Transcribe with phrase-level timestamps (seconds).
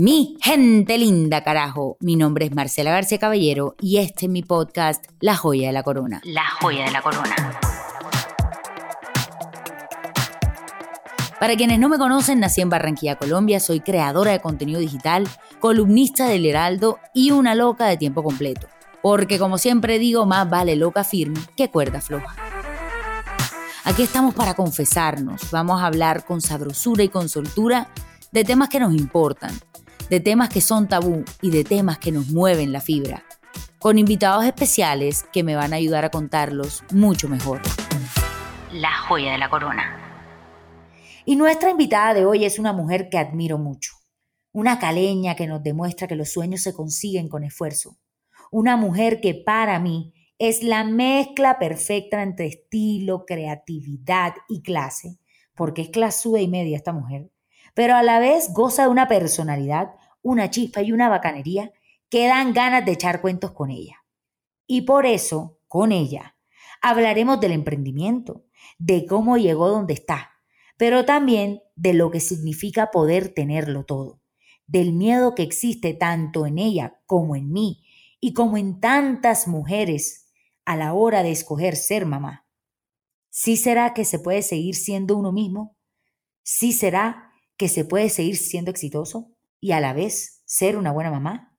[0.00, 1.96] Mi gente linda, carajo.
[1.98, 5.82] Mi nombre es Marcela García Caballero y este es mi podcast La Joya de la
[5.82, 6.20] Corona.
[6.22, 7.58] La Joya de la Corona.
[11.40, 15.26] Para quienes no me conocen, nací en Barranquilla, Colombia, soy creadora de contenido digital,
[15.58, 18.68] columnista del Heraldo y una loca de tiempo completo.
[19.02, 22.36] Porque como siempre digo, más vale loca firme que cuerda floja.
[23.82, 27.88] Aquí estamos para confesarnos, vamos a hablar con sabrosura y con soltura
[28.30, 29.58] de temas que nos importan,
[30.10, 33.24] de temas que son tabú y de temas que nos mueven la fibra,
[33.78, 37.60] con invitados especiales que me van a ayudar a contarlos mucho mejor.
[38.72, 39.98] La joya de la corona.
[41.26, 43.92] Y nuestra invitada de hoy es una mujer que admiro mucho,
[44.52, 47.98] una caleña que nos demuestra que los sueños se consiguen con esfuerzo,
[48.50, 55.18] una mujer que para mí es la mezcla perfecta entre estilo, creatividad y clase,
[55.54, 57.30] porque es clasuda y media esta mujer,
[57.78, 61.70] pero a la vez goza de una personalidad, una chispa y una bacanería
[62.10, 64.04] que dan ganas de echar cuentos con ella.
[64.66, 66.36] Y por eso, con ella,
[66.82, 68.44] hablaremos del emprendimiento,
[68.78, 70.32] de cómo llegó donde está,
[70.76, 74.20] pero también de lo que significa poder tenerlo todo,
[74.66, 77.84] del miedo que existe tanto en ella como en mí
[78.18, 80.32] y como en tantas mujeres
[80.64, 82.44] a la hora de escoger ser mamá.
[83.30, 85.76] ¿Sí será que se puede seguir siendo uno mismo?
[86.42, 87.27] ¿Sí será
[87.58, 91.56] que se puede seguir siendo exitoso y a la vez ser una buena mamá?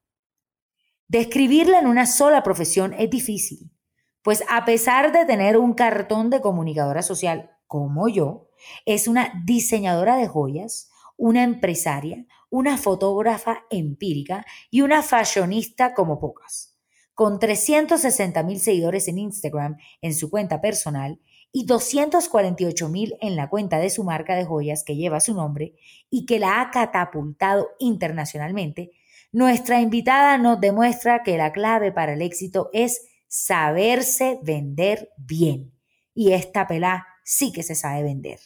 [1.07, 3.71] Describirla en una sola profesión es difícil,
[4.23, 8.49] pues a pesar de tener un cartón de comunicadora social como yo,
[8.85, 16.77] es una diseñadora de joyas, una empresaria, una fotógrafa empírica y una fashionista como pocas.
[17.13, 21.19] Con 360 mil seguidores en Instagram en su cuenta personal
[21.51, 25.75] y 248 mil en la cuenta de su marca de joyas que lleva su nombre
[26.09, 28.91] y que la ha catapultado internacionalmente,
[29.31, 35.73] nuestra invitada nos demuestra que la clave para el éxito es saberse vender bien.
[36.13, 38.39] Y esta pelá sí que se sabe vender.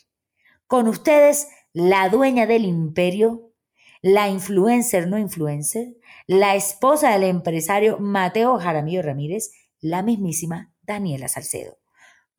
[0.67, 3.53] Con ustedes, la dueña del imperio,
[4.01, 5.95] la influencer no influencer,
[6.27, 11.82] la esposa del empresario Mateo Jaramillo Ramírez, la mismísima Daniela Salcedo.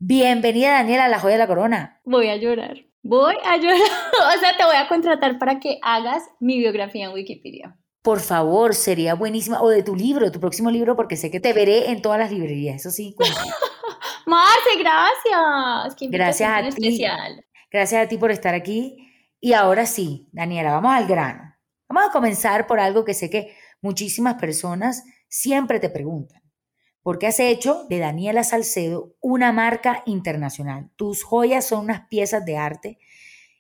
[0.07, 1.99] Bienvenida Daniela a la joya de la corona.
[2.05, 2.77] Voy a llorar.
[3.03, 3.81] Voy a llorar.
[4.37, 7.79] o sea, te voy a contratar para que hagas mi biografía en Wikipedia.
[8.03, 9.63] Por favor, sería buenísima.
[9.63, 12.31] O de tu libro, tu próximo libro, porque sé que te veré en todas las
[12.31, 12.77] librerías.
[12.77, 13.17] Eso sí.
[14.27, 15.95] Marce, gracias.
[15.95, 16.69] Qué gracias a ti.
[16.69, 17.43] Especial.
[17.71, 19.11] Gracias a ti por estar aquí.
[19.41, 21.57] Y ahora sí, Daniela, vamos al grano.
[21.89, 26.44] Vamos a comenzar por algo que sé que muchísimas personas siempre te preguntan
[27.05, 30.91] porque has hecho de Daniela Salcedo una marca internacional.
[30.97, 32.99] Tus joyas son unas piezas de arte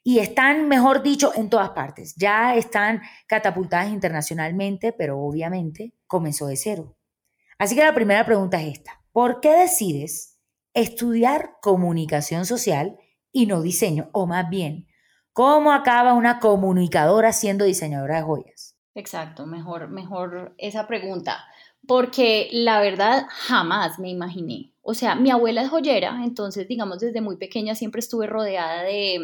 [0.03, 2.15] y están, mejor dicho, en todas partes.
[2.16, 6.97] Ya están catapultadas internacionalmente, pero obviamente comenzó de cero.
[7.59, 9.03] Así que la primera pregunta es esta.
[9.12, 10.41] ¿Por qué decides
[10.72, 12.97] estudiar comunicación social
[13.31, 14.09] y no diseño?
[14.12, 14.87] O más bien,
[15.34, 18.78] ¿cómo acaba una comunicadora siendo diseñadora de joyas?
[18.94, 21.44] Exacto, mejor, mejor esa pregunta
[21.87, 24.72] porque la verdad jamás me imaginé.
[24.83, 29.19] O sea, mi abuela es joyera, entonces digamos desde muy pequeña siempre estuve rodeada de,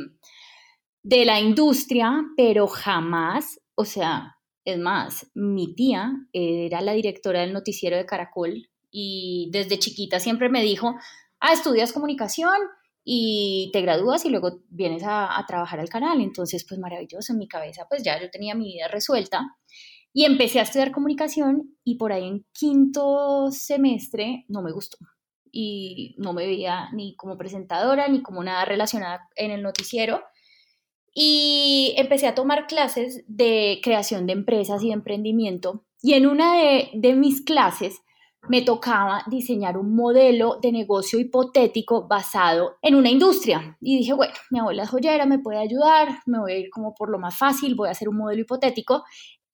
[1.02, 7.52] de la industria, pero jamás, o sea, es más, mi tía era la directora del
[7.52, 10.94] noticiero de Caracol y desde chiquita siempre me dijo,
[11.40, 12.56] ah, estudias comunicación
[13.04, 16.20] y te gradúas y luego vienes a, a trabajar al canal.
[16.20, 19.56] Entonces, pues maravilloso, en mi cabeza pues ya yo tenía mi vida resuelta.
[20.12, 24.98] Y empecé a estudiar comunicación y por ahí en quinto semestre no me gustó.
[25.52, 30.22] Y no me veía ni como presentadora ni como nada relacionada en el noticiero.
[31.14, 35.84] Y empecé a tomar clases de creación de empresas y de emprendimiento.
[36.02, 38.00] Y en una de, mis clases
[38.48, 43.76] me tocaba diseñar un modelo de negocio hipotético basado en una industria.
[43.80, 46.94] Y dije, bueno, mi abuela es joyera, me puede ayudar, me voy a ir como
[46.94, 49.04] por lo más fácil, voy a hacer un modelo hipotético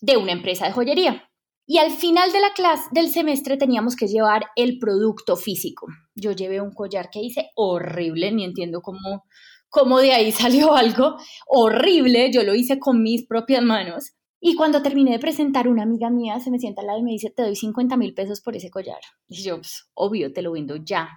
[0.00, 1.28] de una empresa de joyería.
[1.68, 5.88] Y al final de la clase del semestre teníamos que llevar el producto físico.
[6.14, 9.24] Yo llevé un collar que hice horrible, ni entiendo cómo,
[9.68, 11.16] cómo de ahí salió algo
[11.48, 12.30] horrible.
[12.32, 14.12] Yo lo hice con mis propias manos.
[14.38, 17.10] Y cuando terminé de presentar, una amiga mía se me sienta al lado y me
[17.10, 19.00] dice, te doy 50 mil pesos por ese collar.
[19.28, 21.08] Y yo, pues, obvio, te lo vendo ya.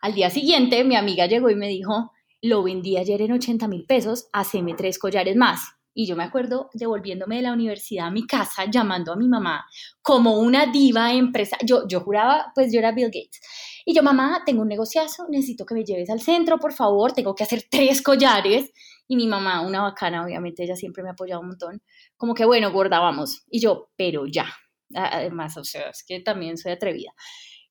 [0.00, 3.84] Al día siguiente, mi amiga llegó y me dijo, lo vendí ayer en 80 mil
[3.84, 5.60] pesos, haceme tres collares más.
[5.94, 9.66] Y yo me acuerdo devolviéndome de la universidad a mi casa, llamando a mi mamá
[10.00, 11.56] como una diva empresa.
[11.64, 13.40] Yo, yo juraba, pues yo era Bill Gates.
[13.84, 17.34] Y yo, mamá, tengo un negociazo, necesito que me lleves al centro, por favor, tengo
[17.34, 18.72] que hacer tres collares.
[19.08, 21.82] Y mi mamá, una bacana, obviamente, ella siempre me ha apoyado un montón,
[22.16, 23.44] como que, bueno, gorda, vamos.
[23.50, 24.46] Y yo, pero ya.
[24.94, 27.12] Además, o sea, es que también soy atrevida.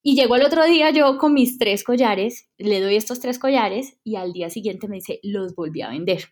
[0.03, 3.97] Y llegó el otro día yo con mis tres collares, le doy estos tres collares
[4.03, 6.25] y al día siguiente me dice, los volví a vender.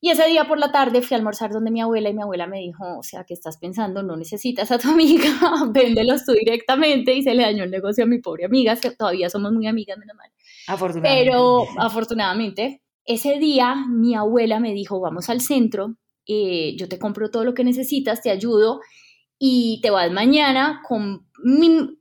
[0.00, 2.46] Y ese día por la tarde fui a almorzar donde mi abuela y mi abuela
[2.46, 4.02] me dijo, o sea, ¿qué estás pensando?
[4.02, 5.28] No necesitas a tu amiga,
[5.70, 9.52] véndelos tú directamente y se le dañó el negocio a mi pobre amiga, todavía somos
[9.52, 10.30] muy amigas, menos mal.
[10.68, 11.30] Afortunadamente.
[11.30, 15.96] Pero afortunadamente, ese día mi abuela me dijo, vamos al centro,
[16.26, 18.80] eh, yo te compro todo lo que necesitas, te ayudo
[19.38, 21.26] y te vas mañana con...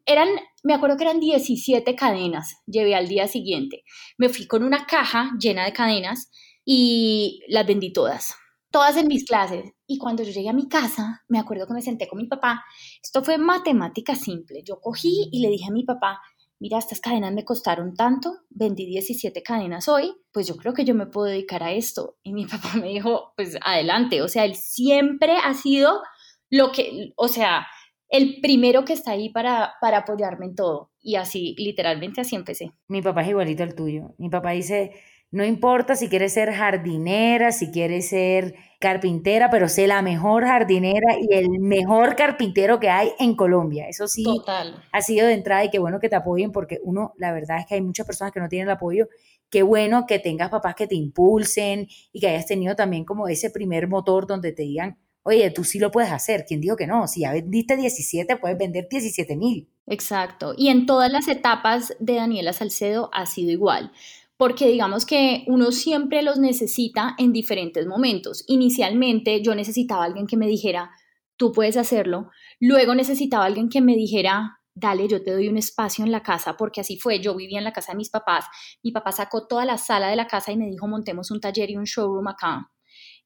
[0.05, 0.27] eran,
[0.63, 3.83] me acuerdo que eran 17 cadenas, llevé al día siguiente.
[4.17, 6.29] Me fui con una caja llena de cadenas
[6.69, 8.35] y las vendí todas,
[8.71, 9.71] todas en mis clases.
[9.87, 12.65] Y cuando yo llegué a mi casa, me acuerdo que me senté con mi papá.
[13.01, 14.63] Esto fue matemática simple.
[14.65, 16.19] Yo cogí y le dije a mi papá,
[16.59, 20.93] mira, estas cadenas me costaron tanto, vendí 17 cadenas hoy, pues yo creo que yo
[20.93, 22.17] me puedo dedicar a esto.
[22.21, 24.21] Y mi papá me dijo, pues adelante.
[24.21, 26.01] O sea, él siempre ha sido
[26.49, 27.65] lo que, o sea,
[28.09, 30.91] el primero que está ahí para, para apoyarme en todo.
[30.99, 32.73] Y así, literalmente así empecé.
[32.89, 34.15] Mi papá es igualito al tuyo.
[34.17, 34.91] Mi papá dice,
[35.31, 41.17] no importa si quieres ser jardinera, si quieres ser carpintera, pero sé la mejor jardinera
[41.19, 43.87] y el mejor carpintero que hay en Colombia.
[43.89, 44.81] Eso sí, Total.
[44.91, 47.65] ha sido de entrada y qué bueno que te apoyen porque uno, la verdad es
[47.65, 49.09] que hay muchas personas que no tienen el apoyo.
[49.49, 53.49] Qué bueno que tengas papás que te impulsen y que hayas tenido también como ese
[53.49, 56.45] primer motor donde te digan, oye, tú sí lo puedes hacer.
[56.47, 57.07] ¿Quién dijo que no?
[57.07, 59.67] Si ya vendiste 17, puedes vender 17 mil.
[59.87, 60.53] Exacto.
[60.55, 63.91] Y en todas las etapas de Daniela Salcedo ha sido igual
[64.37, 68.43] porque digamos que uno siempre los necesita en diferentes momentos.
[68.47, 70.91] Inicialmente yo necesitaba alguien que me dijera,
[71.37, 72.29] tú puedes hacerlo.
[72.59, 76.55] Luego necesitaba alguien que me dijera, dale, yo te doy un espacio en la casa,
[76.55, 77.19] porque así fue.
[77.19, 78.45] Yo vivía en la casa de mis papás.
[78.83, 81.71] Mi papá sacó toda la sala de la casa y me dijo, montemos un taller
[81.71, 82.69] y un showroom acá.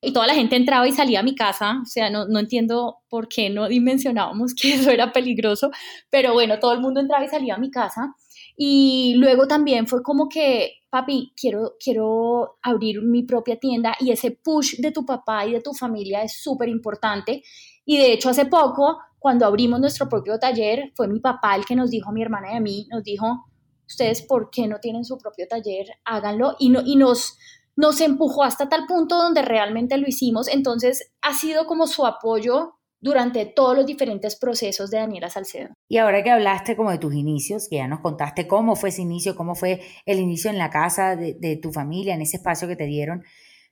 [0.00, 2.96] Y toda la gente entraba y salía a mi casa, o sea, no, no entiendo
[3.08, 5.70] por qué no dimensionábamos que eso era peligroso,
[6.10, 8.14] pero bueno, todo el mundo entraba y salía a mi casa.
[8.56, 14.30] Y luego también fue como que, papi, quiero, quiero abrir mi propia tienda y ese
[14.30, 17.42] push de tu papá y de tu familia es súper importante.
[17.84, 21.76] Y de hecho hace poco, cuando abrimos nuestro propio taller, fue mi papá el que
[21.76, 23.46] nos dijo, mi hermana y a mí, nos dijo,
[23.86, 25.86] ustedes, ¿por qué no tienen su propio taller?
[26.04, 26.56] Háganlo.
[26.58, 27.38] Y, no, y nos,
[27.76, 30.48] nos empujó hasta tal punto donde realmente lo hicimos.
[30.48, 35.74] Entonces ha sido como su apoyo durante todos los diferentes procesos de Daniela Salcedo.
[35.88, 39.02] Y ahora que hablaste como de tus inicios, que ya nos contaste cómo fue ese
[39.02, 42.76] inicio, cómo fue el inicio en la casa de, tu familia, en ese espacio que
[42.76, 43.24] te dieron,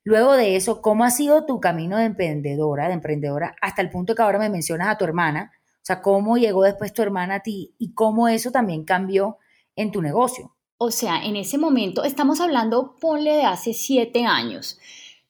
[0.03, 4.17] luego de eso, ¿cómo ha sido tu camino de emprendedora, de emprendedora, hasta el punto
[4.17, 5.53] que ahora me mencionas a tu hermana?
[5.77, 9.39] O sea, ¿cómo llegó después tu hermana a ti y cómo eso también cambió
[9.77, 10.57] en tu negocio?
[10.77, 14.79] O sea, en ese momento, estamos hablando, ponle de hace siete años.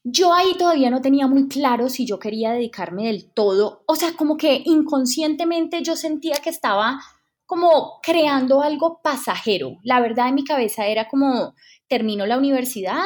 [0.02, 4.14] Yo ahí todavía no tenía muy claro si yo quería dedicarme del todo, o sea,
[4.16, 7.02] como que inconscientemente yo sentía que estaba
[7.44, 9.76] como creando algo pasajero.
[9.82, 11.54] La verdad en mi cabeza era como,
[11.86, 13.02] termino la universidad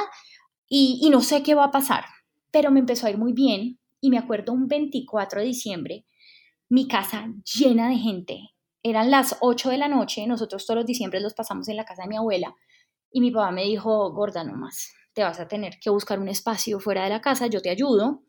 [0.68, 2.04] y, no sé qué va a pasar,
[2.52, 6.06] pero me empezó a ir muy bien y me acuerdo un 24 de diciembre,
[6.68, 7.26] mi casa
[7.58, 8.40] llena de gente.
[8.84, 12.02] Eran las 8 de la noche, nosotros todos los diciembre los pasamos en la casa
[12.02, 12.54] de mi abuela
[13.10, 16.28] y mi papá me dijo, gorda, no más te vas a tener que buscar un
[16.28, 18.22] espacio fuera de la casa, yo te ayudo.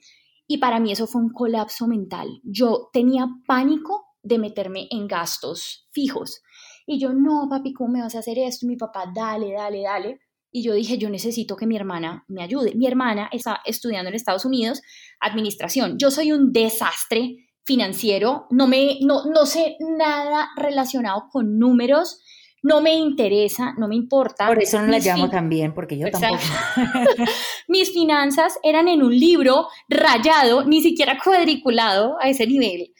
[0.47, 2.39] Y para mí eso fue un colapso mental.
[2.43, 6.41] Yo tenía pánico de meterme en gastos fijos.
[6.85, 8.67] Y yo, no, papi, ¿cómo me vas a hacer esto?
[8.67, 10.19] Mi papá, dale, dale, dale.
[10.51, 12.75] Y yo dije, yo necesito que mi hermana me ayude.
[12.75, 14.81] Mi hermana está estudiando en Estados Unidos
[15.19, 15.97] administración.
[15.97, 22.21] Yo soy un desastre financiero, no, me, no, no sé nada relacionado con números,
[22.65, 24.47] no me interesa, no me importa.
[24.47, 26.41] Por eso no la llamo también, porque yo tampoco.
[27.67, 32.91] Mis finanzas eran en un libro rayado, ni siquiera cuadriculado a ese nivel.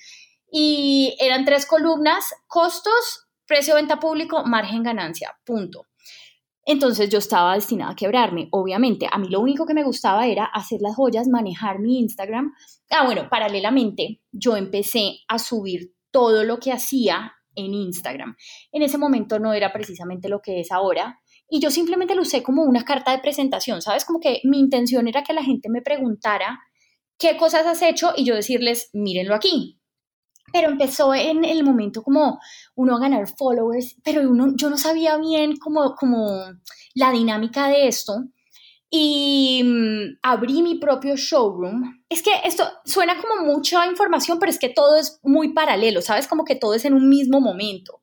[0.52, 5.88] Y eran tres columnas, costos, precio de venta público, margen ganancia, punto.
[6.64, 9.08] Entonces yo estaba destinada a quebrarme, obviamente.
[9.12, 12.54] A mí lo único que me gustaba era hacer las joyas, manejar mi Instagram.
[12.92, 18.36] Ah, bueno, paralelamente yo empecé a subir todo lo que hacía en Instagram.
[18.72, 21.20] En ese momento no era precisamente lo que es ahora.
[21.50, 24.06] Y yo simplemente lo usé como una carta de presentación, ¿sabes?
[24.06, 26.60] Como que mi intención era que la gente me preguntara
[27.18, 29.80] qué cosas has hecho y yo decirles, mírenlo aquí.
[30.52, 32.40] Pero empezó en el momento como
[32.76, 36.42] uno a ganar followers, pero uno, yo no sabía bien como, como
[36.94, 38.26] la dinámica de esto
[38.90, 42.04] y mm, abrí mi propio showroom.
[42.10, 46.28] Es que esto suena como mucha información, pero es que todo es muy paralelo, ¿sabes?
[46.28, 48.02] Como que todo es en un mismo momento.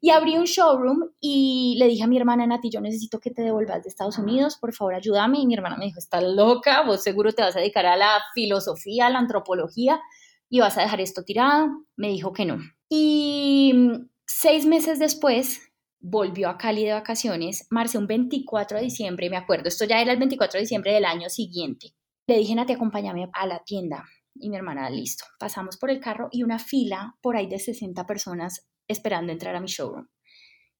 [0.00, 3.42] Y abrí un showroom y le dije a mi hermana Nati, yo necesito que te
[3.42, 5.38] devuelvas de Estados Unidos, por favor ayúdame.
[5.38, 8.20] Y mi hermana me dijo, estás loca, vos seguro te vas a dedicar a la
[8.34, 10.00] filosofía, a la antropología
[10.48, 11.68] y vas a dejar esto tirado.
[11.94, 12.58] Me dijo que no.
[12.88, 15.60] Y mm, seis meses después
[16.02, 20.12] volvió a Cali de vacaciones, marce un 24 de diciembre, me acuerdo, esto ya era
[20.12, 21.94] el 24 de diciembre del año siguiente.
[22.26, 24.04] Le dije, Nati, acompáñame a la tienda.
[24.34, 25.24] Y mi hermana, listo.
[25.38, 29.60] Pasamos por el carro y una fila por ahí de 60 personas esperando entrar a
[29.60, 30.08] mi showroom.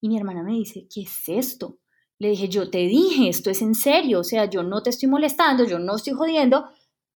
[0.01, 1.79] Y mi hermana me dice, ¿qué es esto?
[2.19, 5.09] Le dije, yo te dije, esto es en serio, o sea, yo no te estoy
[5.09, 6.69] molestando, yo no estoy jodiendo,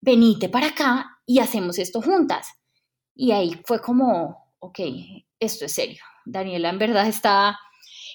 [0.01, 2.47] venite para acá y hacemos esto juntas.
[3.15, 4.79] Y ahí fue como, ok,
[5.39, 6.03] esto es serio.
[6.25, 7.57] Daniela en verdad está,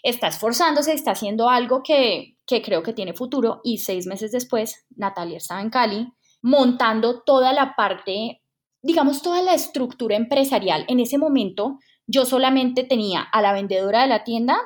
[0.02, 3.60] está esforzándose, está haciendo algo que, que creo que tiene futuro.
[3.64, 6.08] Y seis meses después, Natalia estaba en Cali
[6.42, 8.42] montando toda la parte,
[8.82, 10.84] digamos, toda la estructura empresarial.
[10.88, 14.58] En ese momento yo solamente tenía a la vendedora de la tienda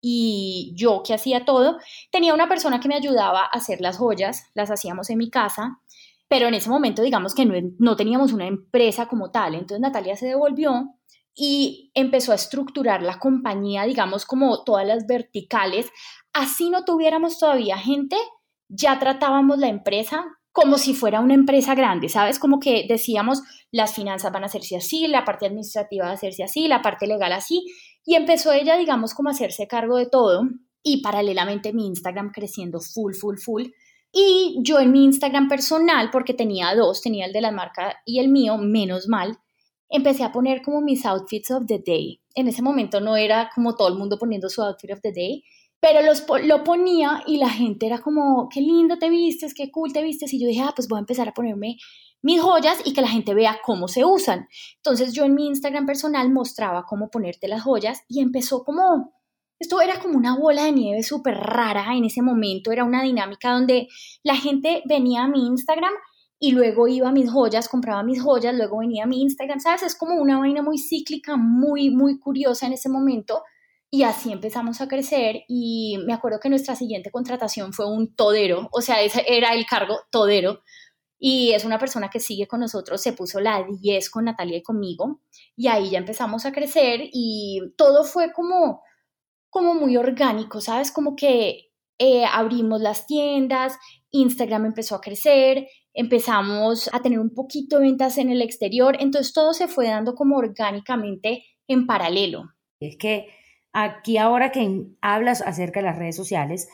[0.00, 1.78] y yo que hacía todo.
[2.12, 5.80] Tenía una persona que me ayudaba a hacer las joyas, las hacíamos en mi casa,
[6.28, 9.54] pero en ese momento digamos que no, no teníamos una empresa como tal.
[9.54, 10.94] Entonces Natalia se devolvió
[11.34, 15.90] y empezó a estructurar la compañía, digamos, como todas las verticales.
[16.32, 18.16] Así no tuviéramos todavía gente,
[18.68, 20.24] ya tratábamos la empresa
[20.54, 22.38] como si fuera una empresa grande, ¿sabes?
[22.38, 26.44] Como que decíamos, las finanzas van a hacerse así, la parte administrativa va a hacerse
[26.44, 27.66] así, la parte legal así,
[28.04, 30.42] y empezó ella, digamos, como a hacerse cargo de todo,
[30.80, 33.64] y paralelamente mi Instagram creciendo full, full, full.
[34.12, 38.20] Y yo en mi Instagram personal, porque tenía dos, tenía el de la marca y
[38.20, 39.36] el mío, menos mal,
[39.96, 42.20] empecé a poner como mis outfits of the day.
[42.34, 45.44] En ese momento no era como todo el mundo poniendo su outfit of the day,
[45.80, 49.92] pero los, lo ponía y la gente era como, qué lindo te vistes, qué cool
[49.92, 50.32] te vistes.
[50.32, 51.76] Y yo dije, ah, pues voy a empezar a ponerme
[52.22, 54.48] mis joyas y que la gente vea cómo se usan.
[54.76, 59.12] Entonces yo en mi Instagram personal mostraba cómo ponerte las joyas y empezó como,
[59.60, 63.52] esto era como una bola de nieve súper rara en ese momento, era una dinámica
[63.52, 63.88] donde
[64.22, 65.92] la gente venía a mi Instagram
[66.44, 69.82] y luego iba a mis joyas, compraba mis joyas, luego venía a mi Instagram, ¿sabes?
[69.82, 73.42] Es como una vaina muy cíclica, muy, muy curiosa en ese momento
[73.90, 78.68] y así empezamos a crecer y me acuerdo que nuestra siguiente contratación fue un todero,
[78.72, 80.60] o sea, ese era el cargo todero.
[81.18, 84.62] Y es una persona que sigue con nosotros, se puso la 10 con Natalia y
[84.62, 85.22] conmigo.
[85.56, 88.82] Y ahí ya empezamos a crecer y todo fue como,
[89.48, 90.92] como muy orgánico, ¿sabes?
[90.92, 93.78] Como que eh, abrimos las tiendas,
[94.10, 99.32] Instagram empezó a crecer, empezamos a tener un poquito de ventas en el exterior, entonces
[99.32, 102.50] todo se fue dando como orgánicamente en paralelo.
[102.80, 103.28] Es que
[103.72, 106.68] aquí ahora que hablas acerca de las redes sociales,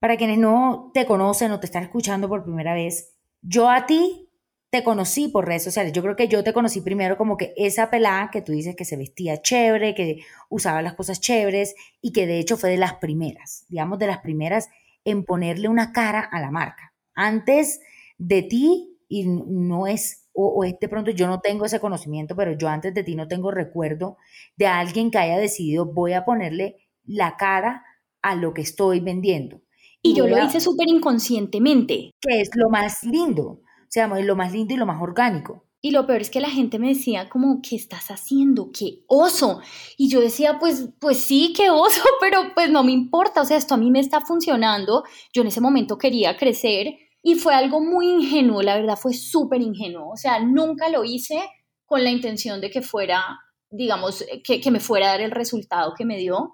[0.00, 4.28] para quienes no te conocen o te están escuchando por primera vez, yo a ti
[4.70, 5.92] te conocí por redes sociales.
[5.92, 8.84] Yo creo que yo te conocí primero como que esa pelada que tú dices que
[8.84, 12.94] se vestía chévere, que usaba las cosas chéveres y que de hecho fue de las
[12.94, 14.68] primeras, digamos de las primeras
[15.04, 16.92] en ponerle una cara a la marca.
[17.14, 17.80] Antes
[18.18, 22.68] de ti, y no es o, de pronto yo no tengo ese conocimiento, pero yo
[22.68, 24.18] antes de ti no tengo recuerdo
[24.56, 27.84] de alguien que haya decidido voy a ponerle la cara
[28.22, 29.62] a lo que estoy vendiendo.
[30.00, 32.12] Y, yo lo hice súper inconscientemente.
[32.20, 35.64] Que es lo más lindo, o sea, lo más lindo y lo más orgánico.
[35.80, 38.70] Y lo peor es que la gente me decía como, ¿qué estás haciendo?
[38.72, 39.60] ¡Qué oso!
[39.96, 43.56] Y yo decía, pues, pues sí, qué oso, pero pues no me importa, o sea,
[43.56, 45.02] esto a mí me está funcionando.
[45.32, 49.60] Yo en ese momento quería crecer y fue algo muy ingenuo, la verdad fue súper
[49.60, 50.10] ingenuo.
[50.12, 51.40] O sea, nunca lo hice
[51.84, 53.22] con la intención de que fuera,
[53.70, 56.52] digamos, que, que me fuera a dar el resultado que me dio.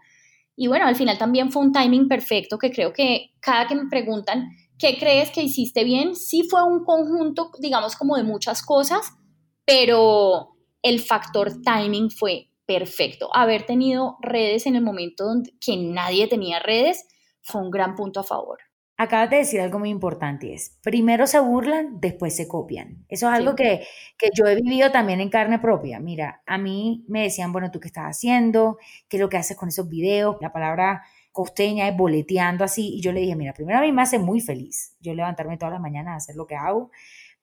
[0.56, 3.88] Y bueno, al final también fue un timing perfecto que creo que cada que me
[3.88, 6.14] preguntan, ¿qué crees que hiciste bien?
[6.14, 9.12] Sí fue un conjunto, digamos, como de muchas cosas,
[9.64, 13.28] pero el factor timing fue perfecto.
[13.34, 17.06] Haber tenido redes en el momento donde, que nadie tenía redes
[17.42, 18.58] fue un gran punto a favor.
[18.96, 23.04] Acabas de decir algo muy importante, es primero se burlan, después se copian.
[23.08, 23.84] Eso es algo que,
[24.16, 25.98] que, yo he vivido también en carne propia.
[25.98, 28.78] Mira, a mí me decían, bueno, ¿tú qué estás haciendo?
[29.08, 30.36] ¿Qué es lo que haces con esos videos?
[30.40, 32.94] La palabra costeña es boleteando así.
[32.94, 35.72] Y yo le dije, mira, primero a mí me hace muy feliz yo levantarme todas
[35.72, 36.92] las mañanas a hacer lo que hago,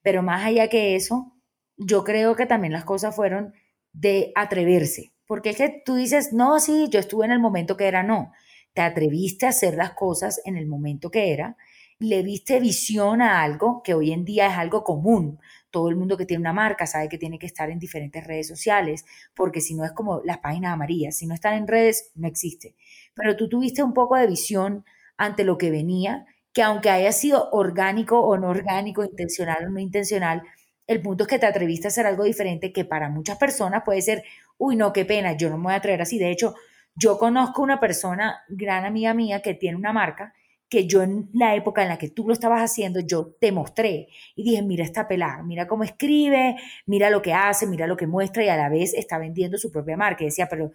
[0.01, 1.33] pero más allá que eso,
[1.75, 3.53] yo creo que también las cosas fueron
[3.91, 5.11] de atreverse.
[5.27, 8.31] Porque es que tú dices, no, sí, yo estuve en el momento que era no
[8.73, 11.57] te atreviste a hacer las cosas en el momento que era,
[12.01, 15.39] le viste visión a algo que hoy en día es algo común.
[15.69, 18.47] Todo el mundo que tiene una marca sabe que tiene que estar en diferentes redes
[18.47, 22.27] sociales, porque si no es como las páginas amarillas, si no están en redes, no
[22.27, 22.75] existe.
[23.13, 24.83] Pero tú tuviste un poco de visión
[25.15, 29.79] ante lo que venía, que aunque haya sido orgánico o no orgánico, intencional o no
[29.79, 30.41] intencional,
[30.87, 34.01] el punto es que te atreviste a hacer algo diferente que para muchas personas puede
[34.01, 34.23] ser,
[34.57, 36.17] uy, no, qué pena, yo no me voy a atrever así.
[36.17, 36.55] De hecho,
[36.95, 40.33] Yo conozco una persona, gran amiga mía, que tiene una marca
[40.71, 44.07] que yo en la época en la que tú lo estabas haciendo, yo te mostré
[44.37, 46.55] y dije, mira esta pelada, mira cómo escribe,
[46.85, 49.69] mira lo que hace, mira lo que muestra y a la vez está vendiendo su
[49.69, 50.23] propia marca.
[50.23, 50.71] Y decía, pero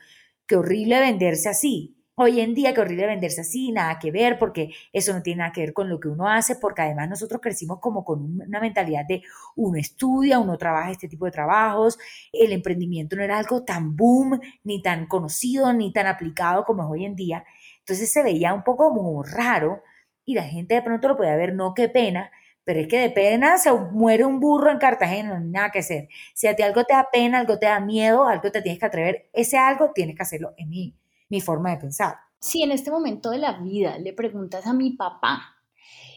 [0.47, 1.96] qué horrible venderse así.
[2.19, 5.53] Hoy en día, qué horrible venderse así, nada que ver, porque eso no tiene nada
[5.53, 9.05] que ver con lo que uno hace, porque además nosotros crecimos como con una mentalidad
[9.07, 9.23] de
[9.55, 11.99] uno estudia, uno trabaja este tipo de trabajos,
[12.33, 16.91] el emprendimiento no era algo tan boom, ni tan conocido, ni tan aplicado como es
[16.91, 17.45] hoy en día.
[17.81, 19.83] Entonces se veía un poco como raro
[20.25, 22.31] y la gente de pronto lo podía ver, no, qué pena,
[22.65, 25.81] pero es que de pena se muere un burro en Cartagena, no hay nada que
[25.81, 26.09] hacer.
[26.35, 28.87] Si a ti algo te da pena, algo te da miedo, algo te tienes que
[28.87, 30.97] atrever, ese algo tienes que hacerlo en mí,
[31.28, 32.16] mi forma de pensar.
[32.40, 35.56] Si en este momento de la vida le preguntas a mi papá,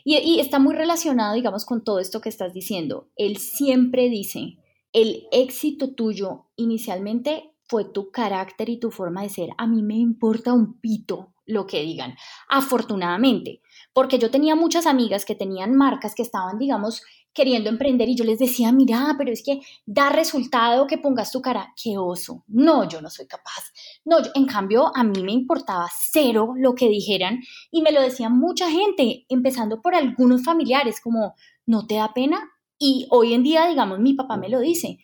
[0.04, 4.58] y, y está muy relacionado, digamos, con todo esto que estás diciendo, él siempre dice,
[4.94, 9.50] el éxito tuyo inicialmente fue tu carácter y tu forma de ser.
[9.58, 12.16] A mí me importa un pito lo que digan,
[12.48, 13.62] afortunadamente,
[13.92, 17.02] porque yo tenía muchas amigas que tenían marcas que estaban, digamos,
[17.34, 21.42] queriendo emprender y yo les decía, mira, pero es que da resultado que pongas tu
[21.42, 23.72] cara, qué oso, no, yo no soy capaz.
[24.06, 27.40] No, en cambio, a mí me importaba cero lo que dijeran
[27.72, 32.50] y me lo decía mucha gente, empezando por algunos familiares, como, ¿no te da pena?
[32.78, 34.98] Y hoy en día, digamos, mi papá me lo dice,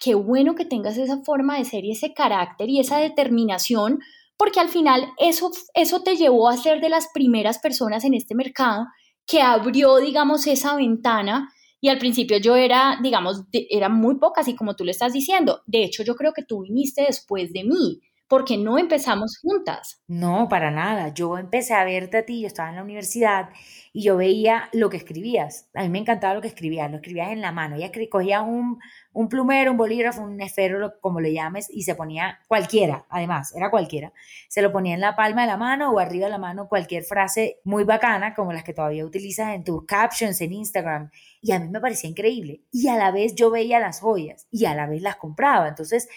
[0.00, 4.00] qué bueno que tengas esa forma de ser y ese carácter y esa determinación
[4.42, 8.34] porque al final eso, eso te llevó a ser de las primeras personas en este
[8.34, 8.86] mercado
[9.24, 11.48] que abrió, digamos, esa ventana.
[11.80, 15.62] Y al principio yo era, digamos, era muy poca, así como tú le estás diciendo.
[15.66, 18.00] De hecho, yo creo que tú viniste después de mí,
[18.32, 20.02] porque no empezamos juntas.
[20.08, 21.12] No, para nada.
[21.12, 23.50] Yo empecé a verte a ti, yo estaba en la universidad
[23.92, 25.68] y yo veía lo que escribías.
[25.74, 27.76] A mí me encantaba lo que escribías, lo escribías en la mano.
[27.76, 28.78] Ella cogía un,
[29.12, 33.68] un plumero, un bolígrafo, un esfero, como le llames, y se ponía cualquiera, además, era
[33.70, 34.14] cualquiera.
[34.48, 37.04] Se lo ponía en la palma de la mano o arriba de la mano cualquier
[37.04, 41.10] frase muy bacana, como las que todavía utilizas en tus captions en Instagram.
[41.42, 42.62] Y a mí me parecía increíble.
[42.72, 45.68] Y a la vez yo veía las joyas y a la vez las compraba.
[45.68, 46.08] Entonces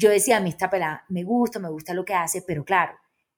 [0.00, 2.94] yo decía, a mí esta pelada me gusta, me gusta lo que hace, pero claro,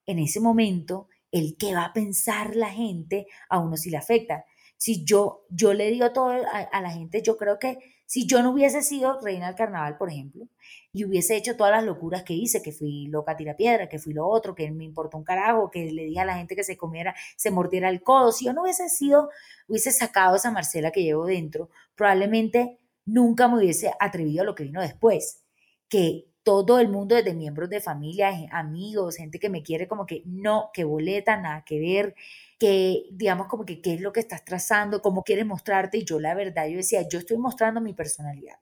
[0.06, 4.44] en ese momento el qué va a pensar la gente a uno si le afecta.
[4.76, 8.50] Si yo, yo le digo todo a, la gente, yo creo que si yo no
[8.50, 10.46] hubiese sido reina del carnaval, por ejemplo,
[10.92, 14.12] y hubiese hecho todas las locuras que hice, que fui loca tira piedra, que fui
[14.12, 16.76] lo otro, que me importó un carajo, que le dije a la gente que se
[16.76, 19.30] comiera, se mordiera el codo, si yo no hubiese sido,
[19.66, 24.64] hubiese sacado esa Marcela que llevo dentro, probablemente nunca me hubiese atrevido a lo que
[24.64, 25.42] vino después,
[25.88, 30.22] que todo el mundo, desde miembros de familia, amigos, gente que me quiere, como que
[30.26, 32.14] no, que boleta, nada que ver,
[32.58, 35.98] que digamos como que qué es lo que estás trazando, cómo quieres mostrarte.
[35.98, 38.56] Y yo la verdad, yo decía, yo estoy mostrando mi personalidad.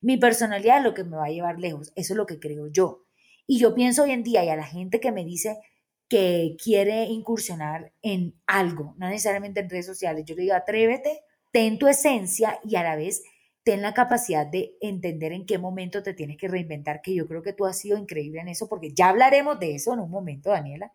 [0.00, 2.66] Mi personalidad es lo que me va a llevar lejos, eso es lo que creo
[2.68, 3.04] yo.
[3.46, 5.58] Y yo pienso hoy en día y a la gente que me dice
[6.08, 11.78] que quiere incursionar en algo, no necesariamente en redes sociales, yo le digo, atrévete, ten
[11.78, 13.22] tu esencia y a la vez
[13.62, 17.42] ten la capacidad de entender en qué momento te tienes que reinventar, que yo creo
[17.42, 20.50] que tú has sido increíble en eso, porque ya hablaremos de eso en un momento,
[20.50, 20.92] Daniela,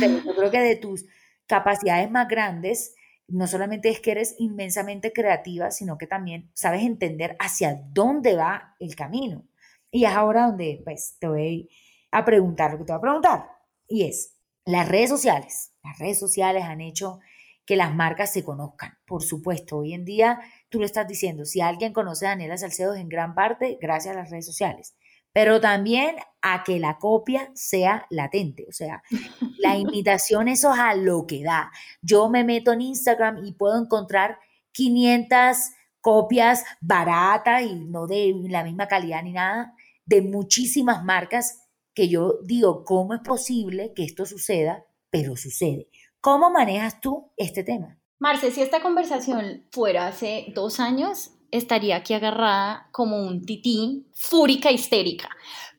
[0.00, 1.04] pero yo creo que de tus
[1.46, 2.94] capacidades más grandes,
[3.26, 8.76] no solamente es que eres inmensamente creativa, sino que también sabes entender hacia dónde va
[8.78, 9.44] el camino.
[9.90, 11.68] Y es ahora donde pues te voy
[12.10, 13.46] a preguntar lo que te voy a preguntar,
[13.88, 17.20] y es, las redes sociales, las redes sociales han hecho
[17.66, 18.98] que las marcas se conozcan.
[19.06, 20.40] Por supuesto, hoy en día
[20.74, 24.16] tú lo estás diciendo, si alguien conoce a Daniela Salcedo es en gran parte gracias
[24.16, 24.96] a las redes sociales,
[25.32, 29.04] pero también a que la copia sea latente, o sea,
[29.58, 31.70] la imitación eso es a lo que da.
[32.02, 34.40] Yo me meto en Instagram y puedo encontrar
[34.72, 35.56] 500
[36.00, 39.74] copias baratas y no de la misma calidad ni nada,
[40.06, 44.84] de muchísimas marcas que yo digo, ¿cómo es posible que esto suceda?
[45.08, 45.88] Pero sucede.
[46.20, 48.00] ¿Cómo manejas tú este tema?
[48.18, 54.70] Marce, si esta conversación fuera hace dos años, estaría aquí agarrada como un tití, fúrica,
[54.70, 55.28] histérica,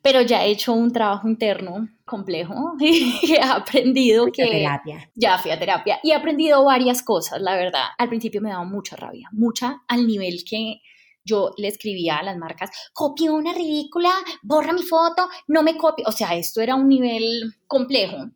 [0.02, 4.46] pero ya he hecho un trabajo interno complejo y he aprendido que...
[4.46, 5.10] terapia.
[5.14, 7.86] Ya fui a terapia y he aprendido varias cosas, la verdad.
[7.98, 10.80] Al principio me daba mucha rabia, mucha al nivel que
[11.24, 16.04] yo le escribía a las marcas, copio una ridícula, borra mi foto, no me copie.
[16.06, 18.30] O sea, esto era un nivel complejo.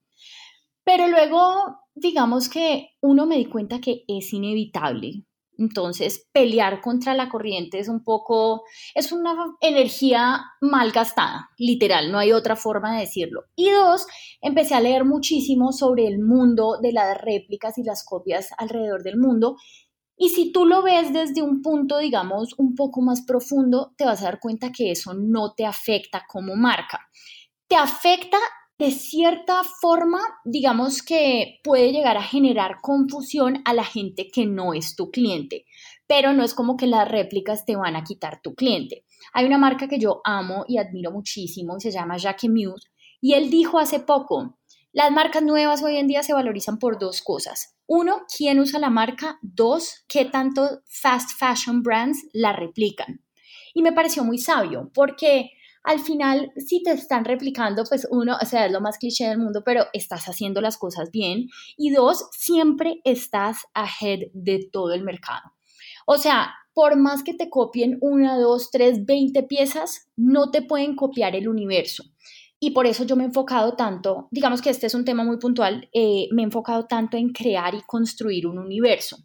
[0.83, 5.25] Pero luego digamos que uno me di cuenta que es inevitable.
[5.61, 8.63] Entonces, pelear contra la corriente es un poco,
[8.95, 13.45] es una energía mal gastada, literal, no hay otra forma de decirlo.
[13.57, 14.07] Y dos,
[14.41, 19.19] empecé a leer muchísimo sobre el mundo de las réplicas y las copias alrededor del
[19.19, 19.57] mundo.
[20.17, 24.23] Y si tú lo ves desde un punto, digamos, un poco más profundo, te vas
[24.23, 27.07] a dar cuenta que eso no te afecta como marca.
[27.69, 28.39] Te afecta
[28.81, 34.73] de cierta forma, digamos que puede llegar a generar confusión a la gente que no
[34.73, 35.67] es tu cliente,
[36.07, 39.05] pero no es como que las réplicas te van a quitar tu cliente.
[39.35, 42.89] Hay una marca que yo amo y admiro muchísimo y se llama Jackie Muse
[43.21, 44.59] y él dijo hace poco,
[44.93, 47.77] las marcas nuevas hoy en día se valorizan por dos cosas.
[47.87, 49.39] Uno, quién usa la marca.
[49.43, 53.23] Dos, qué tanto fast fashion brands la replican.
[53.75, 55.51] Y me pareció muy sabio porque
[55.83, 59.39] al final, si te están replicando, pues uno, o sea, es lo más cliché del
[59.39, 61.49] mundo, pero estás haciendo las cosas bien.
[61.77, 65.53] Y dos, siempre estás ahead de todo el mercado.
[66.07, 70.97] O sea, por más que te copien una, dos, tres, veinte piezas, no te pueden
[70.97, 72.05] copiar el universo.
[72.59, 75.39] Y por eso yo me he enfocado tanto, digamos que este es un tema muy
[75.39, 79.17] puntual, eh, me he enfocado tanto en crear y construir un universo.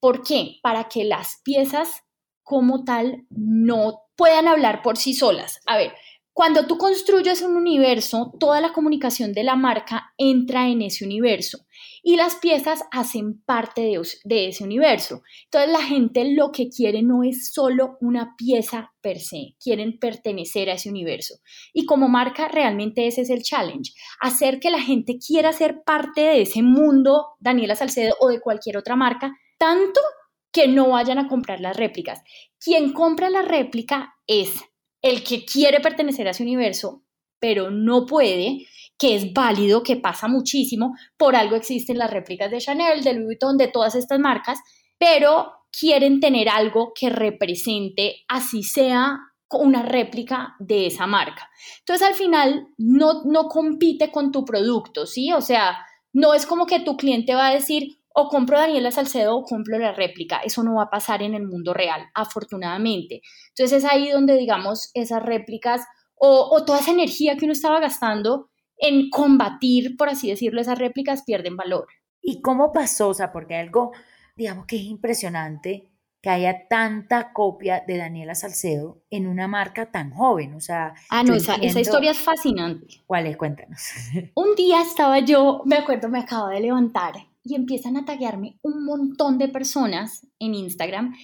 [0.00, 0.56] ¿Por qué?
[0.60, 2.02] Para que las piezas
[2.42, 5.62] como tal no puedan hablar por sí solas.
[5.64, 5.94] A ver,
[6.34, 11.60] cuando tú construyes un universo, toda la comunicación de la marca entra en ese universo
[12.02, 13.80] y las piezas hacen parte
[14.24, 15.22] de, ese universo.
[15.44, 20.68] Entonces la gente lo que quiere no es solo una pieza per se, quieren pertenecer
[20.68, 21.36] a ese universo.
[21.72, 26.20] Y como marca realmente ese es el challenge, hacer que la gente quiera ser parte
[26.20, 29.98] de ese mundo, Daniela Salcedo o de cualquier otra marca, tanto
[30.52, 32.22] que no vayan a comprar las réplicas.
[32.62, 34.62] Quien compra la réplica es
[35.02, 37.02] el que quiere pertenecer a ese universo,
[37.38, 38.66] pero no puede,
[38.98, 43.26] que es válido, que pasa muchísimo, por algo existen las réplicas de Chanel, de Louis
[43.26, 44.58] Vuitton, de todas estas marcas,
[44.98, 49.18] pero quieren tener algo que represente, así sea
[49.50, 51.50] una réplica de esa marca.
[51.78, 55.32] Entonces al final no, no compite con tu producto, ¿sí?
[55.32, 55.78] O sea,
[56.12, 59.78] no es como que tu cliente va a decir, o compro Daniela Salcedo o compro
[59.78, 60.38] la réplica.
[60.38, 63.22] Eso no va a pasar en el mundo real, afortunadamente.
[63.48, 65.82] Entonces es ahí donde, digamos, esas réplicas
[66.22, 71.22] o, toda esa energía que uno estaba gastando en combatir, por así decirlo, esas réplicas
[71.22, 71.86] pierden valor.
[72.20, 73.08] ¿Y cómo pasó?
[73.08, 73.92] O sea, porque algo,
[74.36, 75.88] digamos que es impresionante
[76.20, 80.52] que haya tanta copia de Daniela Salcedo en una marca tan joven.
[80.52, 82.86] O sea, ah, no, esa, esa, historia es fascinante.
[83.06, 83.38] ¿Cuál es?
[83.38, 83.80] Cuéntanos.
[84.34, 88.84] Un día estaba yo, me acuerdo, me acabo de levantar y empiezan a taguearme un
[88.84, 91.14] montón de personas en Instagram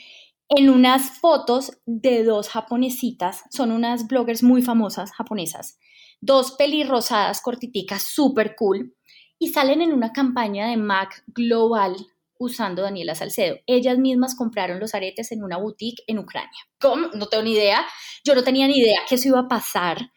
[0.49, 5.79] en unas fotos de dos japonesitas, son unas bloggers muy famosas japonesas,
[6.21, 8.95] dos pelirrosadas cortiticas súper cool
[9.41, 11.97] y salen en una campaña de MAC Global
[12.39, 13.57] usando Daniela Salcedo.
[13.67, 16.61] Ellas mismas compraron los aretes en una boutique en Ucrania.
[16.79, 17.09] ¿Cómo?
[17.15, 17.85] No tengo ni idea.
[18.25, 20.13] Yo no tenía ni idea que eso iba a pasar.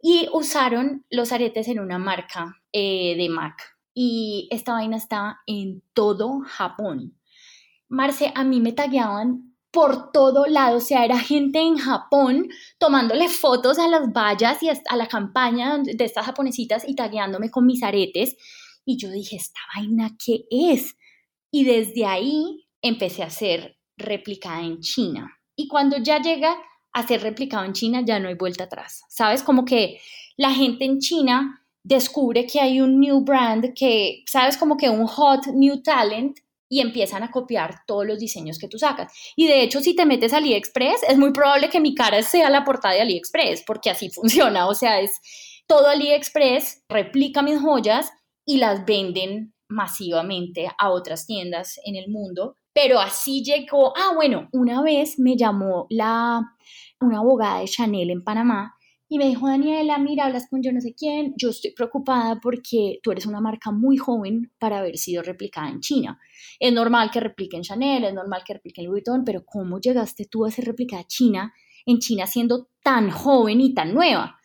[0.00, 5.82] Y usaron los aretes en una marca eh, de MAC y esta vaina estaba en
[5.92, 7.18] todo Japón.
[7.88, 13.28] Marce, a mí me tagueaban por todo lado, o sea, era gente en Japón tomándole
[13.28, 17.82] fotos a las vallas y a la campaña de estas japonesitas y tagueándome con mis
[17.82, 18.36] aretes.
[18.84, 20.96] Y yo dije, ¿esta vaina qué es?
[21.50, 25.40] Y desde ahí empecé a hacer replicada en China.
[25.56, 26.56] Y cuando ya llega
[26.92, 29.02] a ser replicado en China, ya no hay vuelta atrás.
[29.08, 29.42] ¿Sabes?
[29.42, 30.00] Como que
[30.36, 35.06] la gente en China descubre que hay un new brand que, sabes, como que un
[35.06, 39.10] hot new talent y empiezan a copiar todos los diseños que tú sacas.
[39.36, 42.50] Y de hecho, si te metes a AliExpress, es muy probable que mi cara sea
[42.50, 44.68] la portada de AliExpress, porque así funciona.
[44.68, 45.12] O sea, es
[45.66, 48.10] todo AliExpress, replica mis joyas
[48.44, 52.56] y las venden masivamente a otras tiendas en el mundo.
[52.74, 56.42] Pero así llegó, ah, bueno, una vez me llamó la,
[57.00, 58.77] una abogada de Chanel en Panamá
[59.10, 63.00] y me dijo, Daniela, mira, hablas con yo no sé quién, yo estoy preocupada porque
[63.02, 66.20] tú eres una marca muy joven para haber sido replicada en China.
[66.60, 70.44] Es normal que repliquen Chanel, es normal que repliquen Louis Vuitton, pero ¿cómo llegaste tú
[70.44, 71.54] a ser replicada China,
[71.86, 74.38] en China siendo tan joven y tan nueva?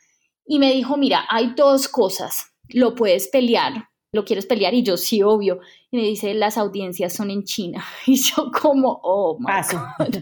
[0.46, 4.96] Y me dijo, mira, hay dos cosas, lo puedes pelear, lo quieres pelear y yo
[4.96, 5.60] sí, obvio.
[5.92, 7.84] Y me dice, las audiencias son en China.
[8.06, 10.22] Y yo como, oh, my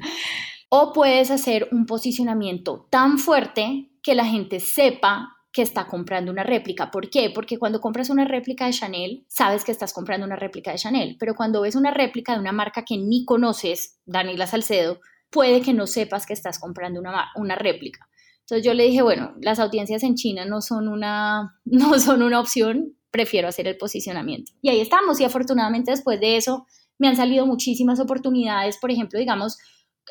[0.69, 6.43] O puedes hacer un posicionamiento tan fuerte que la gente sepa que está comprando una
[6.43, 6.91] réplica.
[6.91, 7.29] ¿Por qué?
[7.29, 11.17] Porque cuando compras una réplica de Chanel, sabes que estás comprando una réplica de Chanel,
[11.19, 15.73] pero cuando ves una réplica de una marca que ni conoces, Daniela Salcedo, puede que
[15.73, 18.07] no sepas que estás comprando una, una réplica.
[18.41, 22.39] Entonces yo le dije, bueno, las audiencias en China no son una, no son una
[22.39, 24.53] opción, prefiero hacer el posicionamiento.
[24.61, 26.65] Y ahí estamos, y afortunadamente después de eso
[26.97, 29.57] me han salido muchísimas oportunidades, por ejemplo, digamos,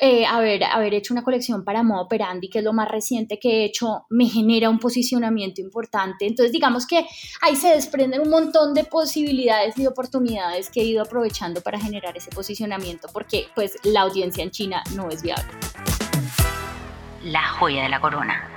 [0.03, 3.49] eh, haber, haber hecho una colección para modo operandi, que es lo más reciente que
[3.61, 6.25] he hecho, me genera un posicionamiento importante.
[6.25, 7.05] Entonces, digamos que
[7.43, 12.17] ahí se desprenden un montón de posibilidades y oportunidades que he ido aprovechando para generar
[12.17, 15.51] ese posicionamiento, porque pues la audiencia en China no es viable.
[17.23, 18.49] La joya de la corona.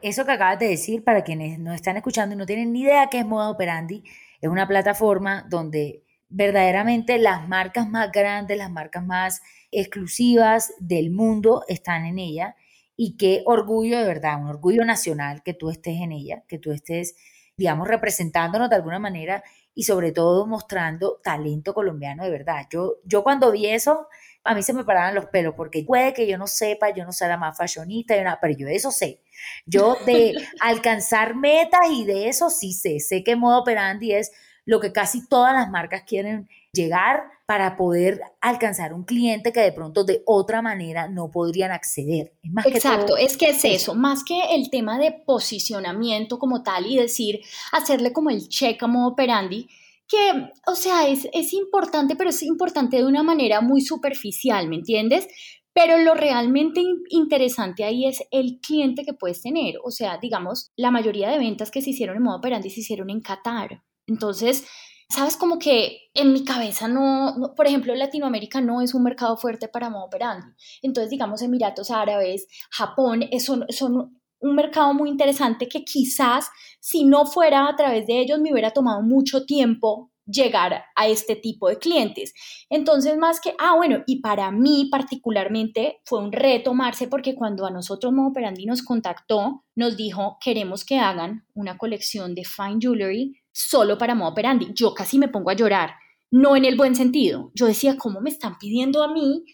[0.00, 3.08] eso que acabas de decir, para quienes nos están escuchando y no tienen ni idea
[3.10, 4.04] qué es Moda Operandi,
[4.40, 11.64] es una plataforma donde verdaderamente las marcas más grandes, las marcas más exclusivas del mundo
[11.68, 12.56] están en ella
[12.96, 16.72] y qué orgullo de verdad, un orgullo nacional que tú estés en ella, que tú
[16.72, 17.16] estés,
[17.56, 19.42] digamos, representándonos de alguna manera
[19.74, 22.66] y sobre todo mostrando talento colombiano de verdad.
[22.70, 24.08] Yo, yo cuando vi eso,
[24.44, 27.12] a mí se me paraban los pelos porque puede que yo no sepa, yo no
[27.12, 29.22] sea la más fashionista, pero yo de eso sé.
[29.66, 33.00] Yo de alcanzar metas y de eso sí sé.
[33.00, 34.32] Sé que modo operandi es
[34.70, 39.72] lo que casi todas las marcas quieren llegar para poder alcanzar un cliente que de
[39.72, 42.34] pronto de otra manera no podrían acceder.
[42.64, 47.40] Exacto, es que es eso, más que el tema de posicionamiento como tal y decir,
[47.72, 49.68] hacerle como el check a modo operandi,
[50.06, 54.76] que, o sea, es, es importante, pero es importante de una manera muy superficial, ¿me
[54.76, 55.26] entiendes?
[55.72, 59.74] Pero lo realmente interesante ahí es el cliente que puedes tener.
[59.82, 63.10] O sea, digamos, la mayoría de ventas que se hicieron en modo operandi se hicieron
[63.10, 63.82] en Qatar.
[64.10, 64.66] Entonces,
[65.08, 69.68] sabes, como que en mi cabeza no, por ejemplo, Latinoamérica no es un mercado fuerte
[69.68, 70.48] para modo operandi.
[70.82, 76.48] Entonces, digamos, Emiratos Árabes, Japón, son, son un mercado muy interesante que quizás
[76.80, 81.34] si no fuera a través de ellos me hubiera tomado mucho tiempo llegar a este
[81.34, 82.32] tipo de clientes.
[82.68, 87.66] Entonces, más que, ah, bueno, y para mí particularmente fue un reto, Marce, porque cuando
[87.66, 92.78] a nosotros Modo Operandi nos contactó, nos dijo, queremos que hagan una colección de fine
[92.80, 94.68] jewelry solo para modo operandi.
[94.74, 95.94] Yo casi me pongo a llorar,
[96.30, 97.50] no en el buen sentido.
[97.54, 99.44] Yo decía, ¿cómo me están pidiendo a mí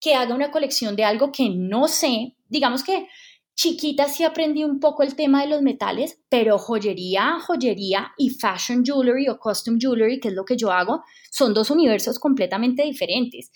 [0.00, 2.36] que haga una colección de algo que no sé?
[2.48, 3.08] Digamos que
[3.54, 8.84] chiquita sí aprendí un poco el tema de los metales, pero joyería, joyería y fashion
[8.84, 13.50] jewelry o costume jewelry, que es lo que yo hago, son dos universos completamente diferentes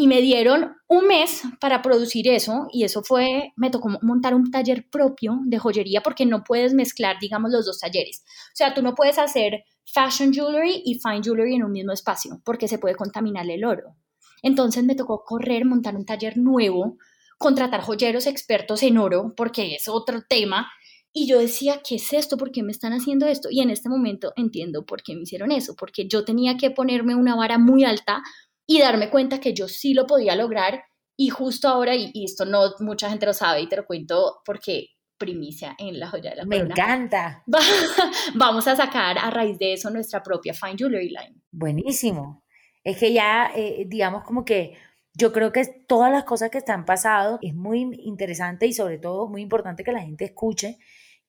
[0.00, 4.48] y me dieron un mes para producir eso y eso fue, me tocó montar un
[4.48, 8.22] taller propio de joyería porque no puedes mezclar, digamos, los dos talleres.
[8.24, 12.40] O sea, tú no puedes hacer fashion jewelry y fine jewelry en un mismo espacio
[12.44, 13.96] porque se puede contaminar el oro.
[14.40, 16.96] Entonces me tocó correr, montar un taller nuevo,
[17.36, 20.70] contratar joyeros expertos en oro porque es otro tema.
[21.12, 22.36] Y yo decía, ¿qué es esto?
[22.36, 23.48] ¿Por qué me están haciendo esto?
[23.50, 27.16] Y en este momento entiendo por qué me hicieron eso, porque yo tenía que ponerme
[27.16, 28.22] una vara muy alta
[28.70, 30.84] y darme cuenta que yo sí lo podía lograr
[31.16, 34.90] y justo ahora, y, esto no mucha gente lo sabe y te lo cuento porque
[35.16, 37.42] primicia en la joya de la Me encanta.
[38.36, 41.42] Vamos a sacar a raíz de eso nuestra propia Fine Jewelry Line.
[41.50, 42.44] Buenísimo.
[42.84, 44.76] Es que ya, eh, digamos como que
[45.14, 49.26] yo creo que todas las cosas que están pasando es muy interesante y sobre todo
[49.28, 50.78] muy importante que la gente escuche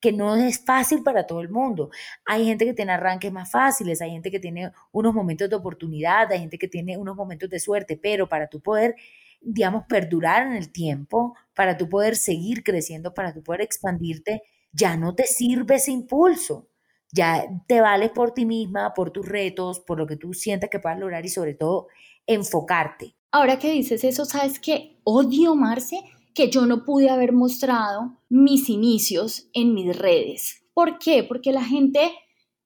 [0.00, 1.90] que no es fácil para todo el mundo.
[2.24, 6.32] Hay gente que tiene arranques más fáciles, hay gente que tiene unos momentos de oportunidad,
[6.32, 8.96] hay gente que tiene unos momentos de suerte, pero para tu poder,
[9.40, 14.96] digamos, perdurar en el tiempo, para tu poder seguir creciendo, para tu poder expandirte, ya
[14.96, 16.68] no te sirve ese impulso.
[17.12, 20.78] Ya te vales por ti misma, por tus retos, por lo que tú sientas que
[20.78, 21.88] puedas lograr y sobre todo
[22.24, 23.16] enfocarte.
[23.32, 25.00] Ahora que dices eso, ¿sabes qué?
[25.02, 26.00] Odio, Marce,
[26.34, 30.62] que yo no pude haber mostrado mis inicios en mis redes.
[30.74, 31.24] ¿Por qué?
[31.24, 32.12] Porque la gente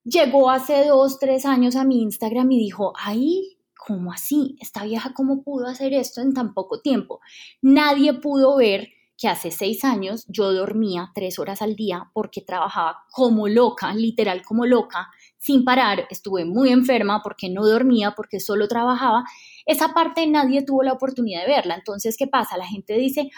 [0.04, 4.56] llegó hace dos, tres años a mi Instagram y dijo, ay, ¿cómo así?
[4.60, 7.20] Esta vieja, ¿cómo pudo hacer esto en tan poco tiempo?
[7.62, 13.04] Nadie pudo ver que hace seis años yo dormía tres horas al día porque trabajaba
[13.12, 16.06] como loca, literal como loca, sin parar.
[16.10, 19.24] Estuve muy enferma porque no dormía, porque solo trabajaba
[19.66, 21.74] esa parte nadie tuvo la oportunidad de verla.
[21.74, 22.56] Entonces, ¿qué pasa?
[22.56, 23.30] La gente dice,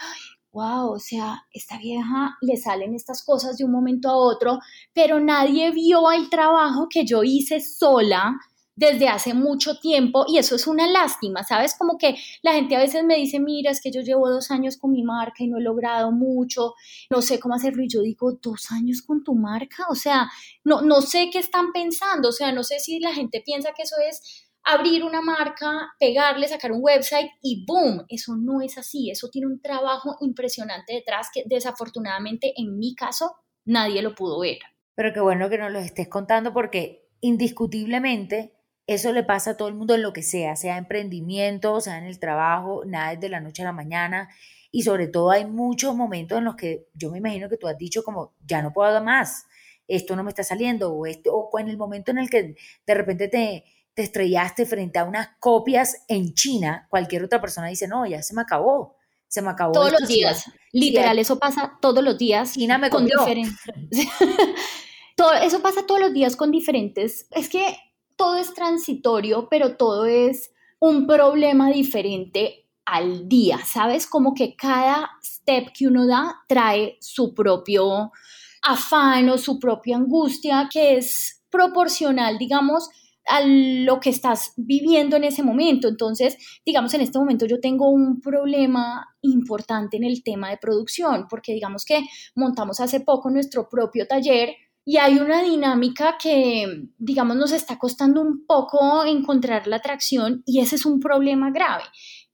[0.53, 4.59] wow, o sea, esta vieja le salen estas cosas de un momento a otro,
[4.95, 8.37] pero nadie vio el trabajo que yo hice sola
[8.77, 11.75] desde hace mucho tiempo y eso es una lástima, ¿sabes?
[11.77, 14.77] Como que la gente a veces me dice, mira, es que yo llevo dos años
[14.77, 16.75] con mi marca y no he logrado mucho,
[17.11, 20.31] no sé cómo hacerlo y yo digo, dos años con tu marca, o sea,
[20.63, 23.83] no, no sé qué están pensando, o sea, no sé si la gente piensa que
[23.83, 28.05] eso es abrir una marca, pegarle, sacar un website y ¡boom!
[28.09, 33.37] Eso no es así, eso tiene un trabajo impresionante detrás que desafortunadamente en mi caso
[33.65, 34.59] nadie lo pudo ver.
[34.97, 38.55] Pero qué bueno que nos lo estés contando porque indiscutiblemente
[38.89, 42.05] eso le pasa a todo el mundo en lo que sea, sea emprendimiento, sea en
[42.05, 44.29] el trabajo, nada es de la noche a la mañana.
[44.73, 47.79] Y sobre todo hay muchos momentos en los que yo me imagino que tú has
[47.79, 49.47] dicho como, ya no puedo más,
[49.89, 52.95] esto no me está saliendo, o, esto, o en el momento en el que de
[52.95, 53.65] repente te,
[53.97, 58.35] te estrellaste frente a unas copias en China, cualquier otra persona dice, no, ya se
[58.35, 58.95] me acabó,
[59.27, 59.73] se me acabó.
[59.73, 62.53] Todos los días, literal, eso pasa todos los días.
[62.53, 63.59] China me con diferentes.
[65.17, 67.27] todo, eso pasa todos los días con diferentes.
[67.31, 67.75] Es que
[68.17, 74.07] todo es transitorio, pero todo es un problema diferente al día, ¿sabes?
[74.07, 78.13] Como que cada step que uno da trae su propio
[78.61, 82.91] afán o su propia angustia que es proporcional, digamos,
[83.27, 85.89] a lo que estás viviendo en ese momento.
[85.89, 91.27] Entonces, digamos, en este momento yo tengo un problema importante en el tema de producción,
[91.29, 92.03] porque digamos que
[92.35, 98.23] montamos hace poco nuestro propio taller y hay una dinámica que, digamos, nos está costando
[98.23, 101.83] un poco encontrar la atracción y ese es un problema grave.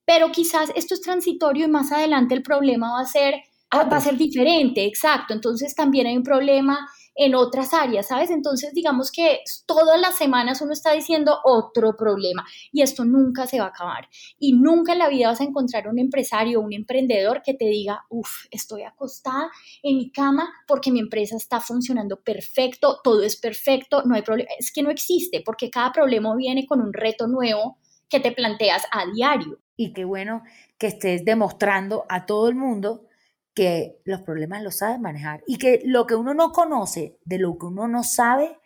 [0.04, 3.36] Pero quizás esto es transitorio y más adelante el problema va a ser,
[3.72, 5.32] va a ser diferente, exacto.
[5.32, 8.30] Entonces también hay un problema en otras áreas, ¿sabes?
[8.30, 13.58] Entonces, digamos que todas las semanas uno está diciendo otro problema y esto nunca se
[13.58, 14.08] va a acabar.
[14.38, 18.04] Y nunca en la vida vas a encontrar un empresario un emprendedor que te diga,
[18.08, 19.50] uff, estoy acostada
[19.82, 24.50] en mi cama porque mi empresa está funcionando perfecto, todo es perfecto, no hay problema.
[24.58, 28.84] Es que no existe porque cada problema viene con un reto nuevo que te planteas
[28.90, 29.58] a diario.
[29.76, 30.42] Y qué bueno
[30.78, 33.06] que estés demostrando a todo el mundo
[33.54, 37.58] que los problemas los sabes manejar y que lo que uno no conoce de lo
[37.58, 38.58] que uno no sabe,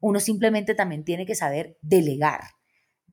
[0.00, 2.40] uno simplemente también tiene que saber delegar.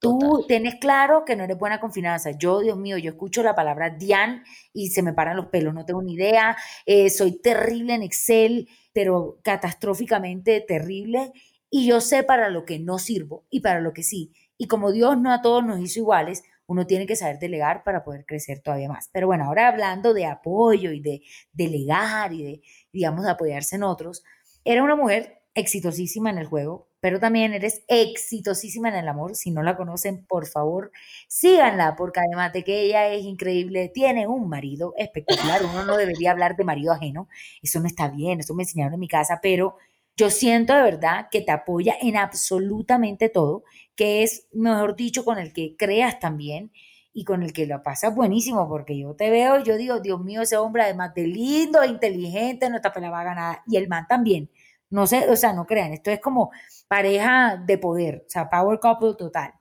[0.02, 2.36] Tú tienes claro que no eres buena con finanzas.
[2.40, 5.86] Yo, Dios mío, yo escucho la palabra Dian y se me paran los pelos, no
[5.86, 6.58] tengo ni idea.
[6.88, 11.32] Eh, soy terrible en Excel, pero catastróficamente terrible.
[11.70, 14.34] Y yo sé para lo que no sirvo y para lo que sí.
[14.58, 18.02] Y como Dios no a todos nos hizo iguales, uno tiene que saber delegar para
[18.02, 19.10] poder crecer todavía más.
[19.12, 22.62] Pero bueno, ahora hablando de apoyo y de delegar y de,
[22.94, 24.24] digamos, apoyarse en otros,
[24.64, 29.36] era una mujer exitosísima en el juego, pero también eres exitosísima en el amor.
[29.36, 30.92] Si no la conocen, por favor,
[31.28, 35.62] síganla, porque además de que ella es increíble, tiene un marido espectacular.
[35.66, 37.28] Uno no debería hablar de marido ajeno,
[37.62, 39.76] eso no está bien, eso me enseñaron en mi casa, pero
[40.22, 43.64] yo siento de verdad que te apoya en absolutamente todo,
[43.96, 46.72] que es, mejor dicho, con el que creas también
[47.12, 50.22] y con el que lo pasas buenísimo, porque yo te veo y yo digo, Dios
[50.24, 54.52] mío, ese hombre además de lindo, inteligente, no está pelada nada, y el man también.
[54.92, 56.52] No sé, o sea, no crean, esto es como
[56.88, 59.52] pareja de poder, o sea, power couple total.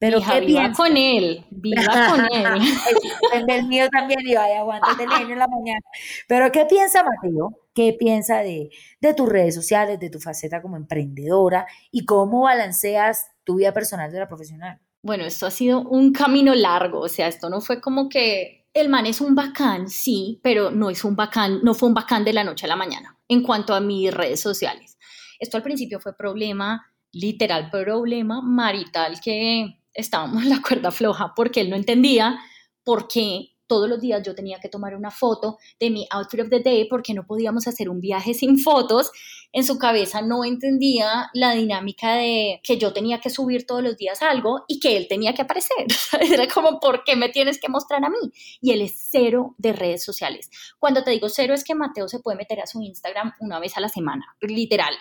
[0.00, 3.46] Pero ¿qué viva con él, viva con él.
[3.48, 5.80] el mío también aguanta el en la mañana.
[6.26, 7.67] Pero ¿qué piensa Mateo?
[7.78, 13.28] ¿Qué piensa de, de tus redes sociales, de tu faceta como emprendedora y cómo balanceas
[13.44, 14.80] tu vida personal de la profesional?
[15.00, 18.88] Bueno, esto ha sido un camino largo, o sea, esto no fue como que el
[18.88, 22.32] man es un bacán, sí, pero no es un bacán, no fue un bacán de
[22.32, 24.98] la noche a la mañana en cuanto a mis redes sociales.
[25.38, 31.60] Esto al principio fue problema, literal problema marital que estábamos en la cuerda floja porque
[31.60, 32.40] él no entendía
[32.82, 36.48] por qué todos los días yo tenía que tomar una foto de mi outfit of
[36.50, 39.12] the day porque no podíamos hacer un viaje sin fotos.
[39.52, 43.96] En su cabeza no entendía la dinámica de que yo tenía que subir todos los
[43.96, 45.86] días algo y que él tenía que aparecer.
[46.20, 48.32] Era como, ¿por qué me tienes que mostrar a mí?
[48.60, 50.50] Y él es cero de redes sociales.
[50.78, 53.76] Cuando te digo cero es que Mateo se puede meter a su Instagram una vez
[53.76, 54.94] a la semana, literal.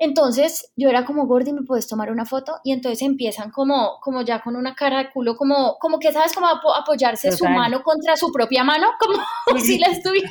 [0.00, 2.60] Entonces yo era como, Gordy, ¿me puedes tomar una foto?
[2.62, 6.32] Y entonces empiezan como, como ya con una cara de culo, como, como que, ¿sabes?
[6.32, 8.92] Como apoyarse su mano contra su propia mano,
[9.44, 10.30] como si la estuviera...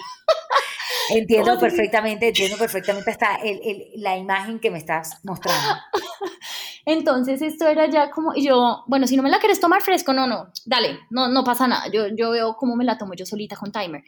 [1.10, 5.80] Entiendo perfectamente, entiendo perfectamente hasta el, el, la imagen que me estás mostrando.
[6.86, 10.13] Entonces esto era ya como, y yo, bueno, si no me la quieres tomar fresco,
[10.13, 13.25] no, no, dale, no, no pasa nada, yo, yo veo cómo me la tomo yo
[13.25, 14.03] solita con timer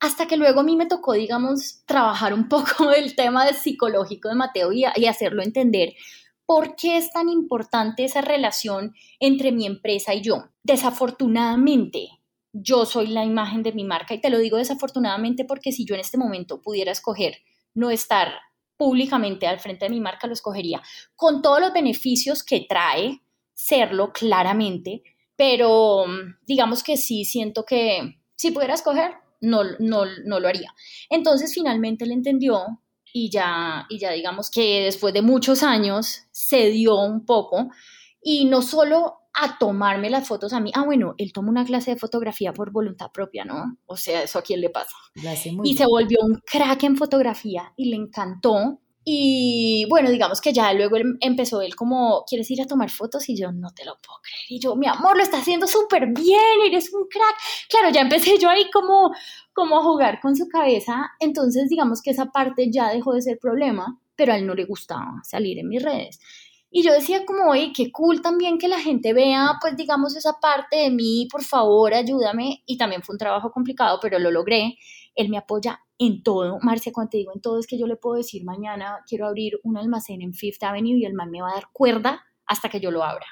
[0.00, 4.28] hasta que luego a mí me tocó, digamos, trabajar un poco el tema de psicológico
[4.28, 5.94] de Mateo y, y, hacerlo entender
[6.44, 10.50] por qué es tan importante esa relación entre mi empresa y yo.
[10.62, 12.08] Desafortunadamente,
[12.52, 15.94] yo soy la imagen de mi marca y te lo digo desafortunadamente porque si yo
[15.94, 17.38] en este momento pudiera escoger
[17.74, 18.32] no estar
[18.76, 20.82] públicamente al frente de mi marca, lo escogería
[21.14, 23.22] con todos los beneficios que trae
[23.54, 25.02] serlo claramente,
[25.34, 26.04] pero
[26.46, 30.74] digamos que sí siento que si pudiera escoger, no, no, no lo haría.
[31.10, 32.80] Entonces finalmente él entendió
[33.12, 37.70] y ya, y ya digamos que después de muchos años se dio un poco
[38.22, 41.92] y no solo a tomarme las fotos a mí, ah bueno, él tomó una clase
[41.92, 43.78] de fotografía por voluntad propia, ¿no?
[43.84, 44.96] O sea, eso a quién le pasa.
[45.62, 50.72] Y se volvió un crack en fotografía y le encantó y bueno, digamos que ya
[50.72, 53.28] luego empezó él como, ¿quieres ir a tomar fotos?
[53.28, 54.46] Y yo, no te lo puedo creer.
[54.48, 57.36] Y yo, mi amor, lo está haciendo súper bien, eres un crack.
[57.70, 59.12] Claro, ya empecé yo ahí como,
[59.52, 61.12] como a jugar con su cabeza.
[61.20, 64.64] Entonces, digamos que esa parte ya dejó de ser problema, pero a él no le
[64.64, 66.18] gustaba salir en mis redes.
[66.68, 70.40] Y yo decía como, oye, qué cool también que la gente vea, pues digamos, esa
[70.40, 72.64] parte de mí, por favor, ayúdame.
[72.66, 74.76] Y también fue un trabajo complicado, pero lo logré.
[75.16, 76.58] Él me apoya en todo.
[76.62, 79.58] Marcia, cuando te digo en todo, es que yo le puedo decir mañana quiero abrir
[79.64, 82.80] un almacén en Fifth Avenue y el man me va a dar cuerda hasta que
[82.80, 83.26] yo lo abra.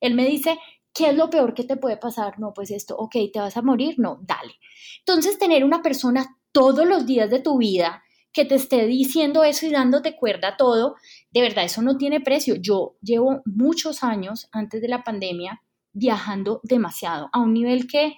[0.00, 0.58] Él me dice,
[0.92, 2.38] ¿qué es lo peor que te puede pasar?
[2.38, 3.96] No, pues esto, ok, ¿te vas a morir?
[3.98, 4.54] No, dale.
[5.00, 8.02] Entonces, tener una persona todos los días de tu vida
[8.32, 10.96] que te esté diciendo eso y dándote cuerda a todo,
[11.30, 12.56] de verdad, eso no tiene precio.
[12.56, 15.62] Yo llevo muchos años antes de la pandemia
[15.92, 18.14] viajando demasiado, a un nivel que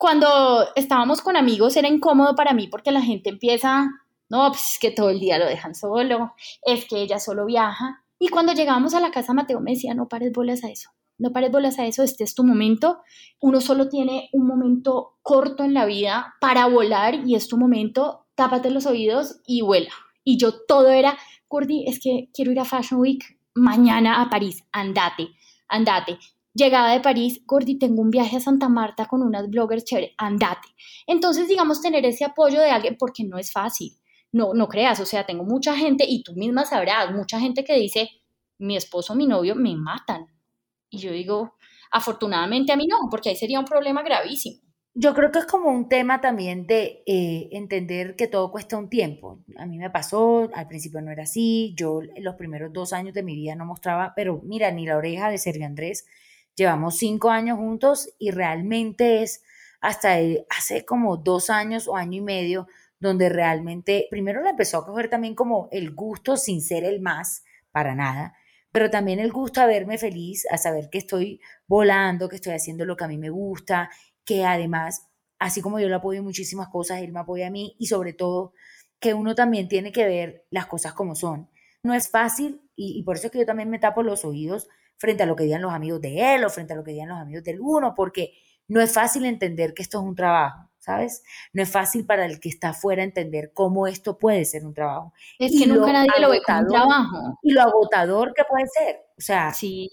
[0.00, 3.86] cuando estábamos con amigos era incómodo para mí porque la gente empieza,
[4.30, 6.32] no, pues es que todo el día lo dejan solo,
[6.62, 8.02] es que ella solo viaja.
[8.18, 10.88] Y cuando llegábamos a la casa, Mateo me decía, no pares bolas a eso,
[11.18, 13.02] no pares bolas a eso, este es tu momento.
[13.42, 18.24] Uno solo tiene un momento corto en la vida para volar y es tu momento,
[18.36, 19.92] tápate los oídos y vuela.
[20.24, 24.64] Y yo todo era, Gordy, es que quiero ir a Fashion Week mañana a París,
[24.72, 25.28] andate,
[25.68, 26.18] andate.
[26.52, 30.68] Llegada de París, Gordy, tengo un viaje a Santa Marta con unas bloggers chévere, andate.
[31.06, 33.92] Entonces, digamos, tener ese apoyo de alguien, porque no es fácil.
[34.32, 37.76] No, no creas, o sea, tengo mucha gente, y tú misma sabrás, mucha gente que
[37.76, 38.08] dice,
[38.58, 40.26] mi esposo, mi novio me matan.
[40.88, 41.54] Y yo digo,
[41.92, 44.60] afortunadamente a mí no, porque ahí sería un problema gravísimo.
[44.92, 48.88] Yo creo que es como un tema también de eh, entender que todo cuesta un
[48.88, 49.44] tiempo.
[49.56, 53.22] A mí me pasó, al principio no era así, yo los primeros dos años de
[53.22, 56.06] mi vida no mostraba, pero mira, ni la oreja de Sergio Andrés
[56.56, 59.42] Llevamos cinco años juntos y realmente es
[59.80, 60.16] hasta
[60.56, 62.66] hace como dos años o año y medio
[63.00, 67.44] donde realmente primero le empezó a coger también como el gusto sin ser el más,
[67.72, 68.34] para nada,
[68.72, 72.84] pero también el gusto a verme feliz, a saber que estoy volando, que estoy haciendo
[72.84, 73.90] lo que a mí me gusta,
[74.24, 77.86] que además, así como yo le apoyo muchísimas cosas, él me apoya a mí y
[77.86, 78.52] sobre todo
[79.00, 81.48] que uno también tiene que ver las cosas como son.
[81.82, 84.68] No es fácil y, y por eso es que yo también me tapo los oídos
[85.00, 87.08] frente a lo que digan los amigos de él o frente a lo que digan
[87.08, 88.34] los amigos del uno, porque
[88.68, 91.22] no es fácil entender que esto es un trabajo, ¿sabes?
[91.54, 95.14] No es fácil para el que está afuera entender cómo esto puede ser un trabajo.
[95.38, 97.38] Es que nunca nadie lo ve como un trabajo.
[97.42, 98.96] Y lo agotador que puede ser.
[99.16, 99.88] O sea, sí.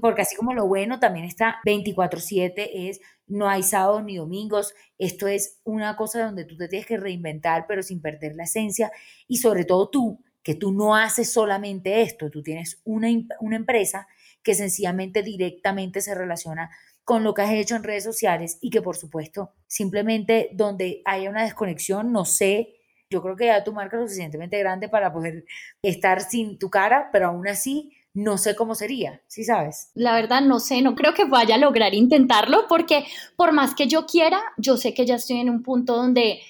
[0.00, 5.28] porque así como lo bueno también está 24/7 es no hay sábados ni domingos, esto
[5.28, 8.90] es una cosa donde tú te tienes que reinventar pero sin perder la esencia
[9.28, 13.08] y sobre todo tú, que tú no haces solamente esto, tú tienes una,
[13.40, 14.08] una empresa
[14.42, 16.70] que sencillamente directamente se relaciona
[17.04, 21.30] con lo que has hecho en redes sociales y que por supuesto simplemente donde haya
[21.30, 22.74] una desconexión, no sé,
[23.10, 25.44] yo creo que ya tu marca es suficientemente grande para poder
[25.82, 29.90] estar sin tu cara, pero aún así no sé cómo sería, ¿sí sabes?
[29.94, 33.04] La verdad no sé, no creo que vaya a lograr intentarlo porque
[33.36, 36.40] por más que yo quiera, yo sé que ya estoy en un punto donde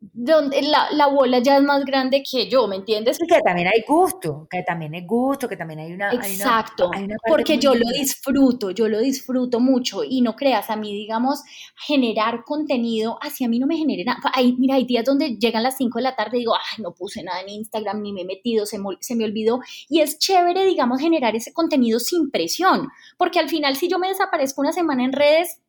[0.00, 3.18] donde la, la, bola ya es más grande que yo, ¿me entiendes?
[3.18, 6.12] que también hay gusto, que también es gusto, que también hay una...
[6.12, 6.90] Exacto,
[7.26, 11.42] porque yo lo disfruto, yo lo disfruto mucho y no creas, a mí, digamos,
[11.86, 14.32] generar contenido, así a mí no me genera nada.
[14.58, 17.22] mira, hay días donde llegan las 5 de la tarde y digo, ay, no puse
[17.22, 19.60] nada en Instagram, ni me he metido, se me, se me olvidó.
[19.88, 24.08] Y es chévere, digamos, generar ese contenido sin presión, porque al final si yo me
[24.08, 25.60] desaparezco una semana en redes,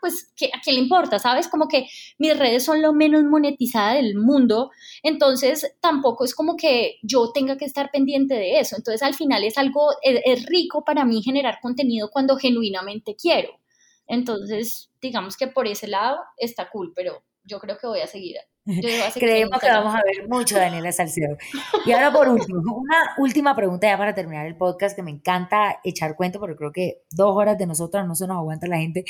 [0.00, 1.18] pues, ¿a quién le importa?
[1.18, 1.48] ¿Sabes?
[1.48, 1.88] Como que
[2.18, 4.70] mis redes son lo menos monetizada del mundo,
[5.02, 8.76] entonces tampoco es como que yo tenga que estar pendiente de eso.
[8.76, 13.60] Entonces, al final es algo, es, rico para mí generar contenido cuando genuinamente quiero.
[14.06, 18.36] Entonces, digamos que por ese lado está cool, pero yo creo que voy a seguir
[19.14, 21.36] Creemos que vamos a ver mucho Daniela Salcedo.
[21.84, 25.80] Y ahora por último, una última pregunta ya para terminar el podcast que me encanta
[25.84, 29.04] echar cuento porque creo que dos horas de nosotras no se nos aguanta la gente.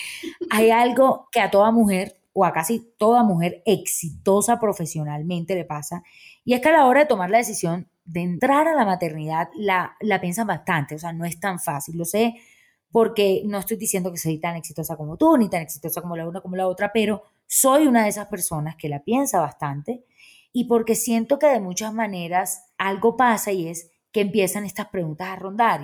[0.51, 6.03] Hay algo que a toda mujer o a casi toda mujer exitosa profesionalmente le pasa
[6.45, 9.49] y es que a la hora de tomar la decisión de entrar a la maternidad
[9.55, 12.35] la, la piensan bastante, o sea, no es tan fácil, lo sé
[12.91, 16.29] porque no estoy diciendo que soy tan exitosa como tú, ni tan exitosa como la
[16.29, 20.05] una como la otra, pero soy una de esas personas que la piensa bastante
[20.53, 25.28] y porque siento que de muchas maneras algo pasa y es que empiezan estas preguntas
[25.28, 25.80] a rondar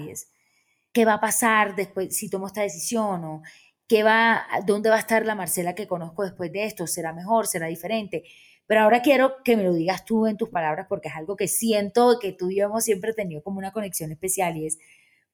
[0.92, 3.24] ¿qué va a pasar después si tomo esta decisión?
[3.24, 3.42] ¿O
[3.86, 6.86] qué va, dónde va a estar la Marcela que conozco después de esto?
[6.86, 7.46] ¿Será mejor?
[7.46, 8.24] ¿Será diferente?
[8.66, 11.48] Pero ahora quiero que me lo digas tú en tus palabras porque es algo que
[11.48, 14.78] siento que tú y yo hemos siempre tenido como una conexión especial y es,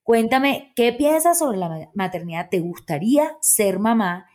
[0.01, 2.49] cuéntame, ¿qué piensas sobre la maternidad?
[2.49, 4.27] ¿Te gustaría ser mamá?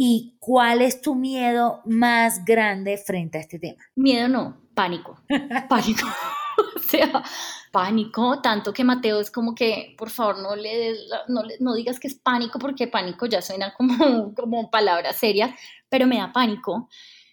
[0.00, 3.82] ¿Y cuál es tu miedo más grande frente a este tema?
[3.96, 5.20] Miedo no, pánico.
[5.68, 6.06] Pánico.
[6.76, 7.24] o sea,
[7.72, 10.94] pánico, tanto que Mateo es como que, por favor, no le,
[11.26, 15.50] no, no, digas que es pánico, porque pánico ya suena como, como palabras serias,
[15.88, 16.88] pero me da pánico.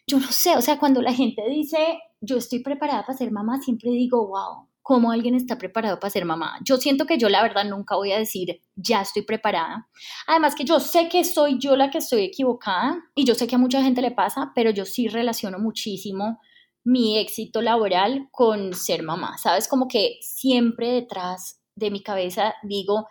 [0.07, 3.61] Yo no sé, o sea, cuando la gente dice, yo estoy preparada para ser mamá,
[3.61, 6.59] siempre digo, wow, cómo alguien está preparado para ser mamá.
[6.63, 9.89] Yo siento que yo la verdad nunca voy a decir, ya estoy preparada.
[10.27, 13.55] Además que yo sé que soy yo la que estoy equivocada y yo sé que
[13.55, 16.39] a mucha gente le pasa, pero yo sí relaciono muchísimo
[16.83, 19.39] mi éxito laboral con ser mamá.
[19.39, 23.07] Sabes, como que siempre detrás de mi cabeza digo,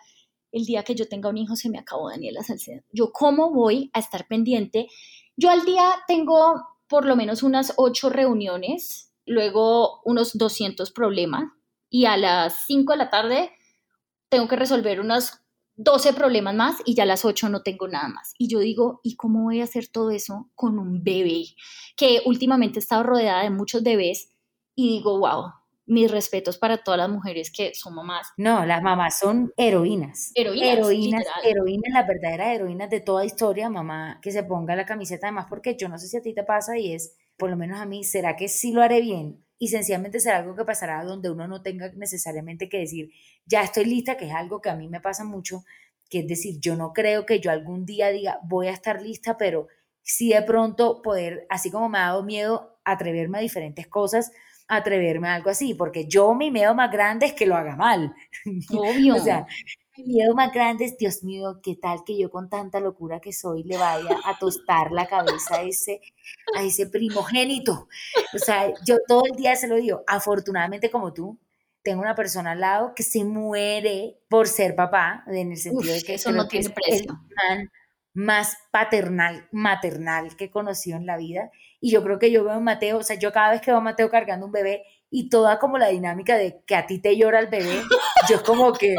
[0.53, 2.83] el día que yo tenga un hijo se me acabó Daniela Salcedo.
[2.93, 4.87] Yo cómo voy a estar pendiente.
[5.35, 6.53] Yo al día tengo
[6.87, 11.51] por lo menos unas ocho reuniones luego unos 200 problemas
[11.89, 13.51] y a las 5 de la tarde
[14.29, 15.39] tengo que resolver unos
[15.77, 18.33] 12 problemas más y ya a las 8 no tengo nada más.
[18.37, 21.45] Y yo digo, ¿y cómo voy a hacer todo eso con un bebé?
[21.97, 24.31] Que últimamente he estado rodeada de muchos bebés
[24.73, 25.51] y digo, wow,
[25.85, 28.29] mis respetos para todas las mujeres que son mamás.
[28.37, 30.31] No, las mamás son heroínas.
[30.33, 30.77] Heroínas.
[30.77, 35.45] Heroínas, heroínas, las verdaderas heroínas de toda historia, mamá, que se ponga la camiseta además,
[35.49, 37.85] porque yo no sé si a ti te pasa y es, por lo menos a
[37.85, 39.44] mí, ¿será que sí lo haré bien?
[39.57, 43.09] Y sencillamente será algo que pasará donde uno no tenga necesariamente que decir,
[43.45, 45.63] ya estoy lista, que es algo que a mí me pasa mucho,
[46.09, 49.37] que es decir, yo no creo que yo algún día diga, voy a estar lista,
[49.37, 49.67] pero
[50.01, 54.31] sí de pronto poder, así como me ha dado miedo atreverme a diferentes cosas,
[54.67, 58.13] atreverme a algo así, porque yo mi miedo más grande es que lo haga mal.
[58.71, 59.15] Obvio.
[59.15, 59.47] o sea,
[59.97, 63.33] mi miedo más grande es, Dios mío, ¿qué tal que yo con tanta locura que
[63.33, 66.01] soy le vaya a tostar la cabeza a ese,
[66.55, 67.87] a ese primogénito?
[68.33, 71.39] O sea, yo todo el día se lo digo, afortunadamente como tú,
[71.83, 76.01] tengo una persona al lado que se muere por ser papá, en el sentido de
[76.01, 77.19] que eso no tiene precio.
[77.51, 77.69] el
[78.15, 81.51] más paternal, maternal que he conocido en la vida.
[81.79, 83.77] Y yo creo que yo veo a Mateo, o sea, yo cada vez que veo
[83.77, 87.15] a Mateo cargando un bebé y toda como la dinámica de que a ti te
[87.17, 87.81] llora el bebé,
[88.29, 88.95] yo como que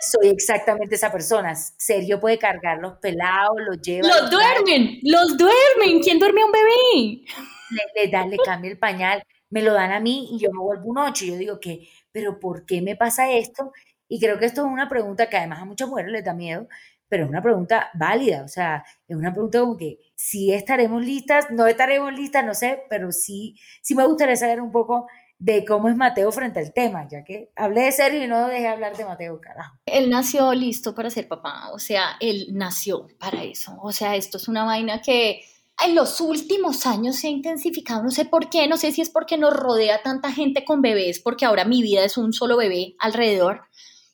[0.00, 1.54] soy exactamente esa persona.
[1.54, 4.08] Serio puede cargar los pelados, los lleva.
[4.08, 6.00] Los duermen, los duermen.
[6.02, 7.24] ¿Quién duerme a un bebé?
[7.70, 10.60] Le, le, da, le cambia el pañal, me lo dan a mí y yo me
[10.60, 11.24] vuelvo un ocho.
[11.24, 13.72] Yo digo que, pero ¿por qué me pasa esto?
[14.08, 16.68] Y creo que esto es una pregunta que además a muchas mujeres les da miedo,
[17.08, 21.50] pero es una pregunta válida, o sea, es una pregunta como que si estaremos listas,
[21.50, 25.06] no estaremos listas, no sé, pero sí, sí me gustaría saber un poco
[25.42, 28.68] de cómo es Mateo frente al tema, ya que hablé de serio y no dejé
[28.68, 29.76] hablar de Mateo, carajo.
[29.86, 34.36] Él nació listo para ser papá, o sea, él nació para eso, o sea, esto
[34.36, 35.42] es una vaina que
[35.84, 39.10] en los últimos años se ha intensificado, no sé por qué, no sé si es
[39.10, 42.94] porque nos rodea tanta gente con bebés, porque ahora mi vida es un solo bebé
[43.00, 43.62] alrededor,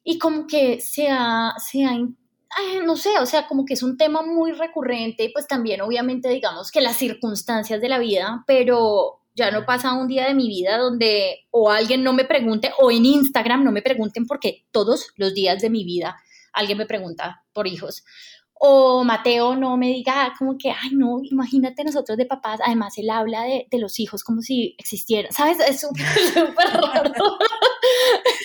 [0.02, 1.94] y como que se ha, se ha
[2.86, 6.70] no sé, o sea, como que es un tema muy recurrente, pues también obviamente digamos
[6.70, 10.76] que las circunstancias de la vida, pero ya no pasa un día de mi vida
[10.76, 15.32] donde o alguien no me pregunte o en Instagram no me pregunten porque todos los
[15.32, 16.16] días de mi vida
[16.52, 18.04] alguien me pregunta por hijos.
[18.60, 22.58] O Mateo no me diga como que, ay, no, imagínate nosotros de papás.
[22.64, 25.30] Además, él habla de, de los hijos como si existieran.
[25.30, 25.60] ¿Sabes?
[25.60, 27.12] Es súper raro.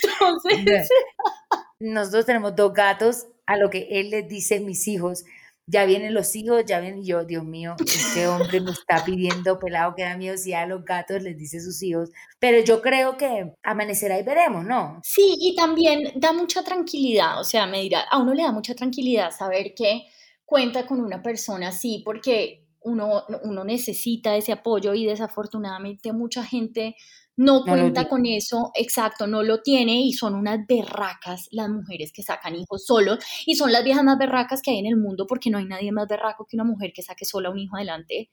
[0.03, 0.87] Entonces.
[1.79, 5.25] Nosotros tenemos dos gatos a lo que él les dice mis hijos.
[5.65, 9.95] Ya vienen los hijos, ya vienen yo, Dios mío, este hombre me está pidiendo pelado
[9.95, 12.09] que da miedo si a los gatos les dice sus hijos.
[12.39, 14.99] Pero yo creo que amanecerá y veremos, ¿no?
[15.03, 18.75] Sí, y también da mucha tranquilidad, o sea, me dirá, a uno le da mucha
[18.75, 20.03] tranquilidad saber que
[20.45, 26.95] cuenta con una persona así, porque uno, uno necesita ese apoyo y desafortunadamente mucha gente
[27.35, 32.21] no, cuenta con eso, exacto, no lo tiene y son unas berracas las mujeres que
[32.21, 35.49] sacan hijos solos y son las viejas más berracas que hay en el mundo porque
[35.49, 38.29] no hay nadie más berraco que una mujer que saque sola un hijo adelante.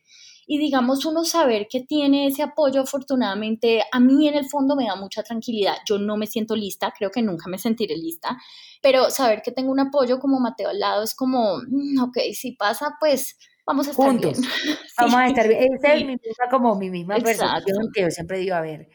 [0.47, 4.87] Y digamos, uno saber que tiene ese apoyo, afortunadamente, a mí en el fondo me
[4.87, 5.77] da mucha tranquilidad.
[5.89, 8.37] Yo no me siento lista, creo que nunca me sentiré lista,
[8.83, 12.53] pero saber que tengo un apoyo como Mateo al lado es como, mm, ok, si
[12.53, 14.41] pasa, pues vamos a estar Juntos.
[14.41, 14.51] bien.
[14.99, 15.75] Vamos a estar bien.
[15.75, 18.91] Esa es mi misma, como mi misma percepción que yo siempre digo, a ver,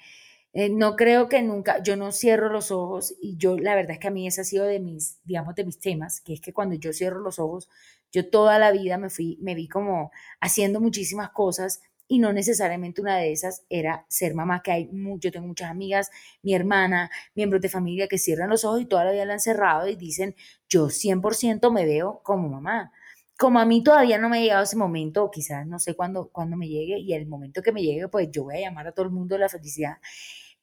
[0.53, 3.99] eh, no creo que nunca, yo no cierro los ojos y yo la verdad es
[3.99, 6.53] que a mí ese ha sido de mis, digamos, de mis temas, que es que
[6.53, 7.67] cuando yo cierro los ojos,
[8.11, 13.01] yo toda la vida me fui, me vi como haciendo muchísimas cosas y no necesariamente
[13.01, 14.89] una de esas era ser mamá, que hay,
[15.19, 16.09] yo tengo muchas amigas,
[16.41, 19.39] mi hermana, miembros de familia que cierran los ojos y toda la vida la han
[19.41, 20.35] cerrado y dicen,
[20.69, 22.93] yo 100% me veo como mamá
[23.37, 26.29] como a mí todavía no me ha llegado ese momento, o quizás no sé cuándo,
[26.31, 28.91] cuándo me llegue, y el momento que me llegue, pues yo voy a llamar a
[28.93, 29.97] todo el mundo de la felicidad,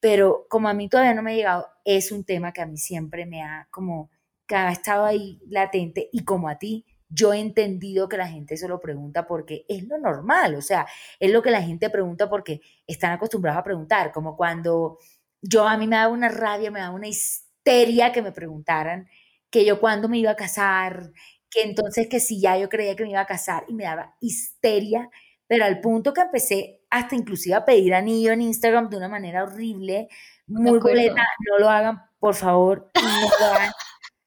[0.01, 2.77] pero como a mí todavía no me ha llegado, es un tema que a mí
[2.79, 4.11] siempre me ha como,
[4.47, 8.57] que ha estado ahí latente, y como a ti, yo he entendido que la gente
[8.57, 10.87] se lo pregunta porque es lo normal, o sea,
[11.21, 14.99] es lo que la gente pregunta porque están acostumbrados a preguntar, como cuando
[15.43, 19.09] yo a mí me da una rabia, me da una histeria que me preguntaran
[19.51, 21.13] que yo cuándo me iba a casar,
[21.53, 24.17] que entonces que si ya yo creía que me iba a casar y me daba
[24.21, 25.11] histeria,
[25.47, 29.45] pero al punto que empecé hasta inclusive a pedir anillo en Instagram de una manera
[29.45, 30.09] horrible,
[30.47, 33.73] muy boleta, no lo hagan, por favor, no lo hagan.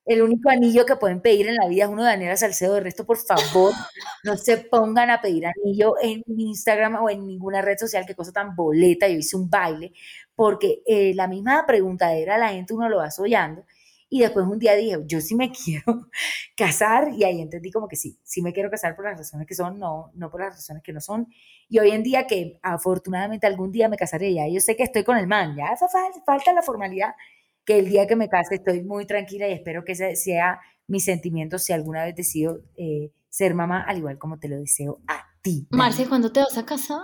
[0.06, 2.76] El único anillo que pueden pedir en la vida es uno de Daniela Salcedo.
[2.76, 3.74] De resto, por favor,
[4.24, 8.06] no se pongan a pedir anillo en Instagram o en ninguna red social.
[8.06, 9.08] Qué cosa tan boleta.
[9.08, 9.94] Yo hice un baile.
[10.36, 13.66] Porque eh, la misma preguntadera, la gente uno lo va soñando
[14.10, 16.10] Y después un día dije, yo sí me quiero
[16.56, 19.56] casar y ahí entendí como que sí, sí me quiero casar por las razones que
[19.56, 21.28] son, no, no por las razones que no son.
[21.68, 25.04] Y hoy en día que afortunadamente algún día me casaré ya, yo sé que estoy
[25.04, 25.76] con el man, ya
[26.26, 27.16] falta la formalidad,
[27.66, 31.00] que el día que me case estoy muy tranquila y espero que ese sea mi
[31.00, 35.26] sentimiento si alguna vez decido eh, ser mamá, al igual como te lo deseo a
[35.42, 35.68] ti.
[35.72, 37.02] Marce, ¿cuándo te vas a casar?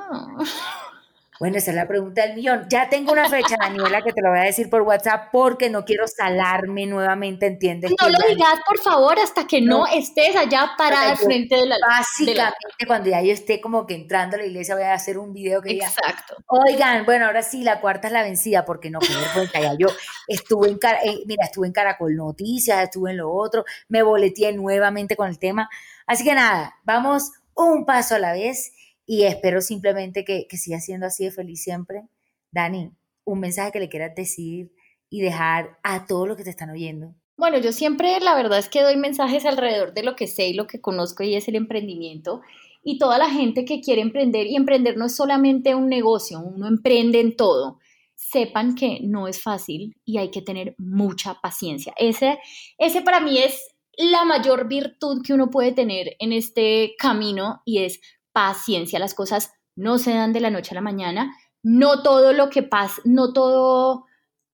[1.42, 2.68] Bueno, esa es la pregunta del millón.
[2.70, 5.86] Ya tengo una fecha, Daniela, que te lo voy a decir por WhatsApp porque no
[5.86, 7.90] quiero salarme nuevamente, ¿entiendes?
[8.00, 11.78] No lo digas, por favor, hasta que no, estés allá parada al frente de la
[11.82, 15.34] Básicamente, cuando ya yo esté como que entrando a la iglesia, voy a hacer un
[15.34, 15.88] video que diga.
[15.88, 16.36] Exacto.
[16.46, 19.74] Oigan, bueno, ahora sí, la cuarta es la vencida, porque no, que cuenta ya.
[19.76, 19.88] Yo
[20.28, 25.16] estuve en, eh, mira, estuve en Caracol Noticias, estuve en lo otro, me boleteé nuevamente
[25.16, 25.72] con el tema.
[26.06, 28.74] Así que nada, vamos un paso a la vez
[29.06, 32.04] y espero simplemente que, que siga siendo así de feliz siempre.
[32.52, 32.92] Dani,
[33.26, 34.72] un mensaje que le quieras decir
[35.10, 37.14] y dejar a todos los que te están oyendo.
[37.38, 40.54] Bueno, yo siempre la verdad es que doy mensajes alrededor de lo que sé y
[40.54, 42.42] lo que conozco y es el emprendimiento.
[42.84, 46.68] Y toda la gente que quiere emprender, y emprender no es solamente un negocio, uno
[46.68, 47.80] emprende en todo.
[48.16, 51.94] Sepan que no es fácil y hay que tener mucha paciencia.
[51.98, 52.40] Ese,
[52.78, 53.60] ese para mí es
[53.98, 58.00] la mayor virtud que uno puede tener en este camino y es
[58.34, 62.50] paciencia, las cosas no se dan de la noche a la mañana, no todo lo
[62.50, 64.06] que pasa, no todo,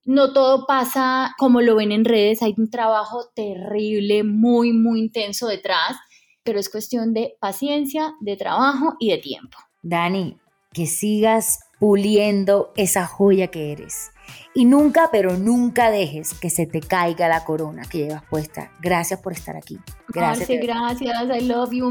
[0.03, 5.47] no todo pasa como lo ven en redes, hay un trabajo terrible, muy, muy intenso
[5.47, 5.97] detrás,
[6.43, 9.57] pero es cuestión de paciencia, de trabajo y de tiempo.
[9.81, 10.37] Dani,
[10.73, 14.11] que sigas puliendo esa joya que eres.
[14.53, 18.71] Y nunca, pero nunca dejes que se te caiga la corona que llevas puesta.
[18.79, 19.79] Gracias por estar aquí.
[20.09, 20.49] Gracias.
[20.61, 21.23] gracias.
[21.29, 21.89] I love you.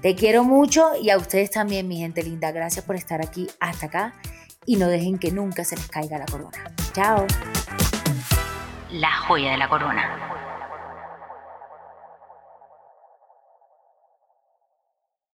[0.00, 2.52] Te quiero mucho y a ustedes también, mi gente linda.
[2.52, 4.14] Gracias por estar aquí hasta acá
[4.66, 6.72] y no dejen que nunca se les caiga la corona.
[6.92, 7.26] Chao.
[8.90, 10.41] La joya de la corona.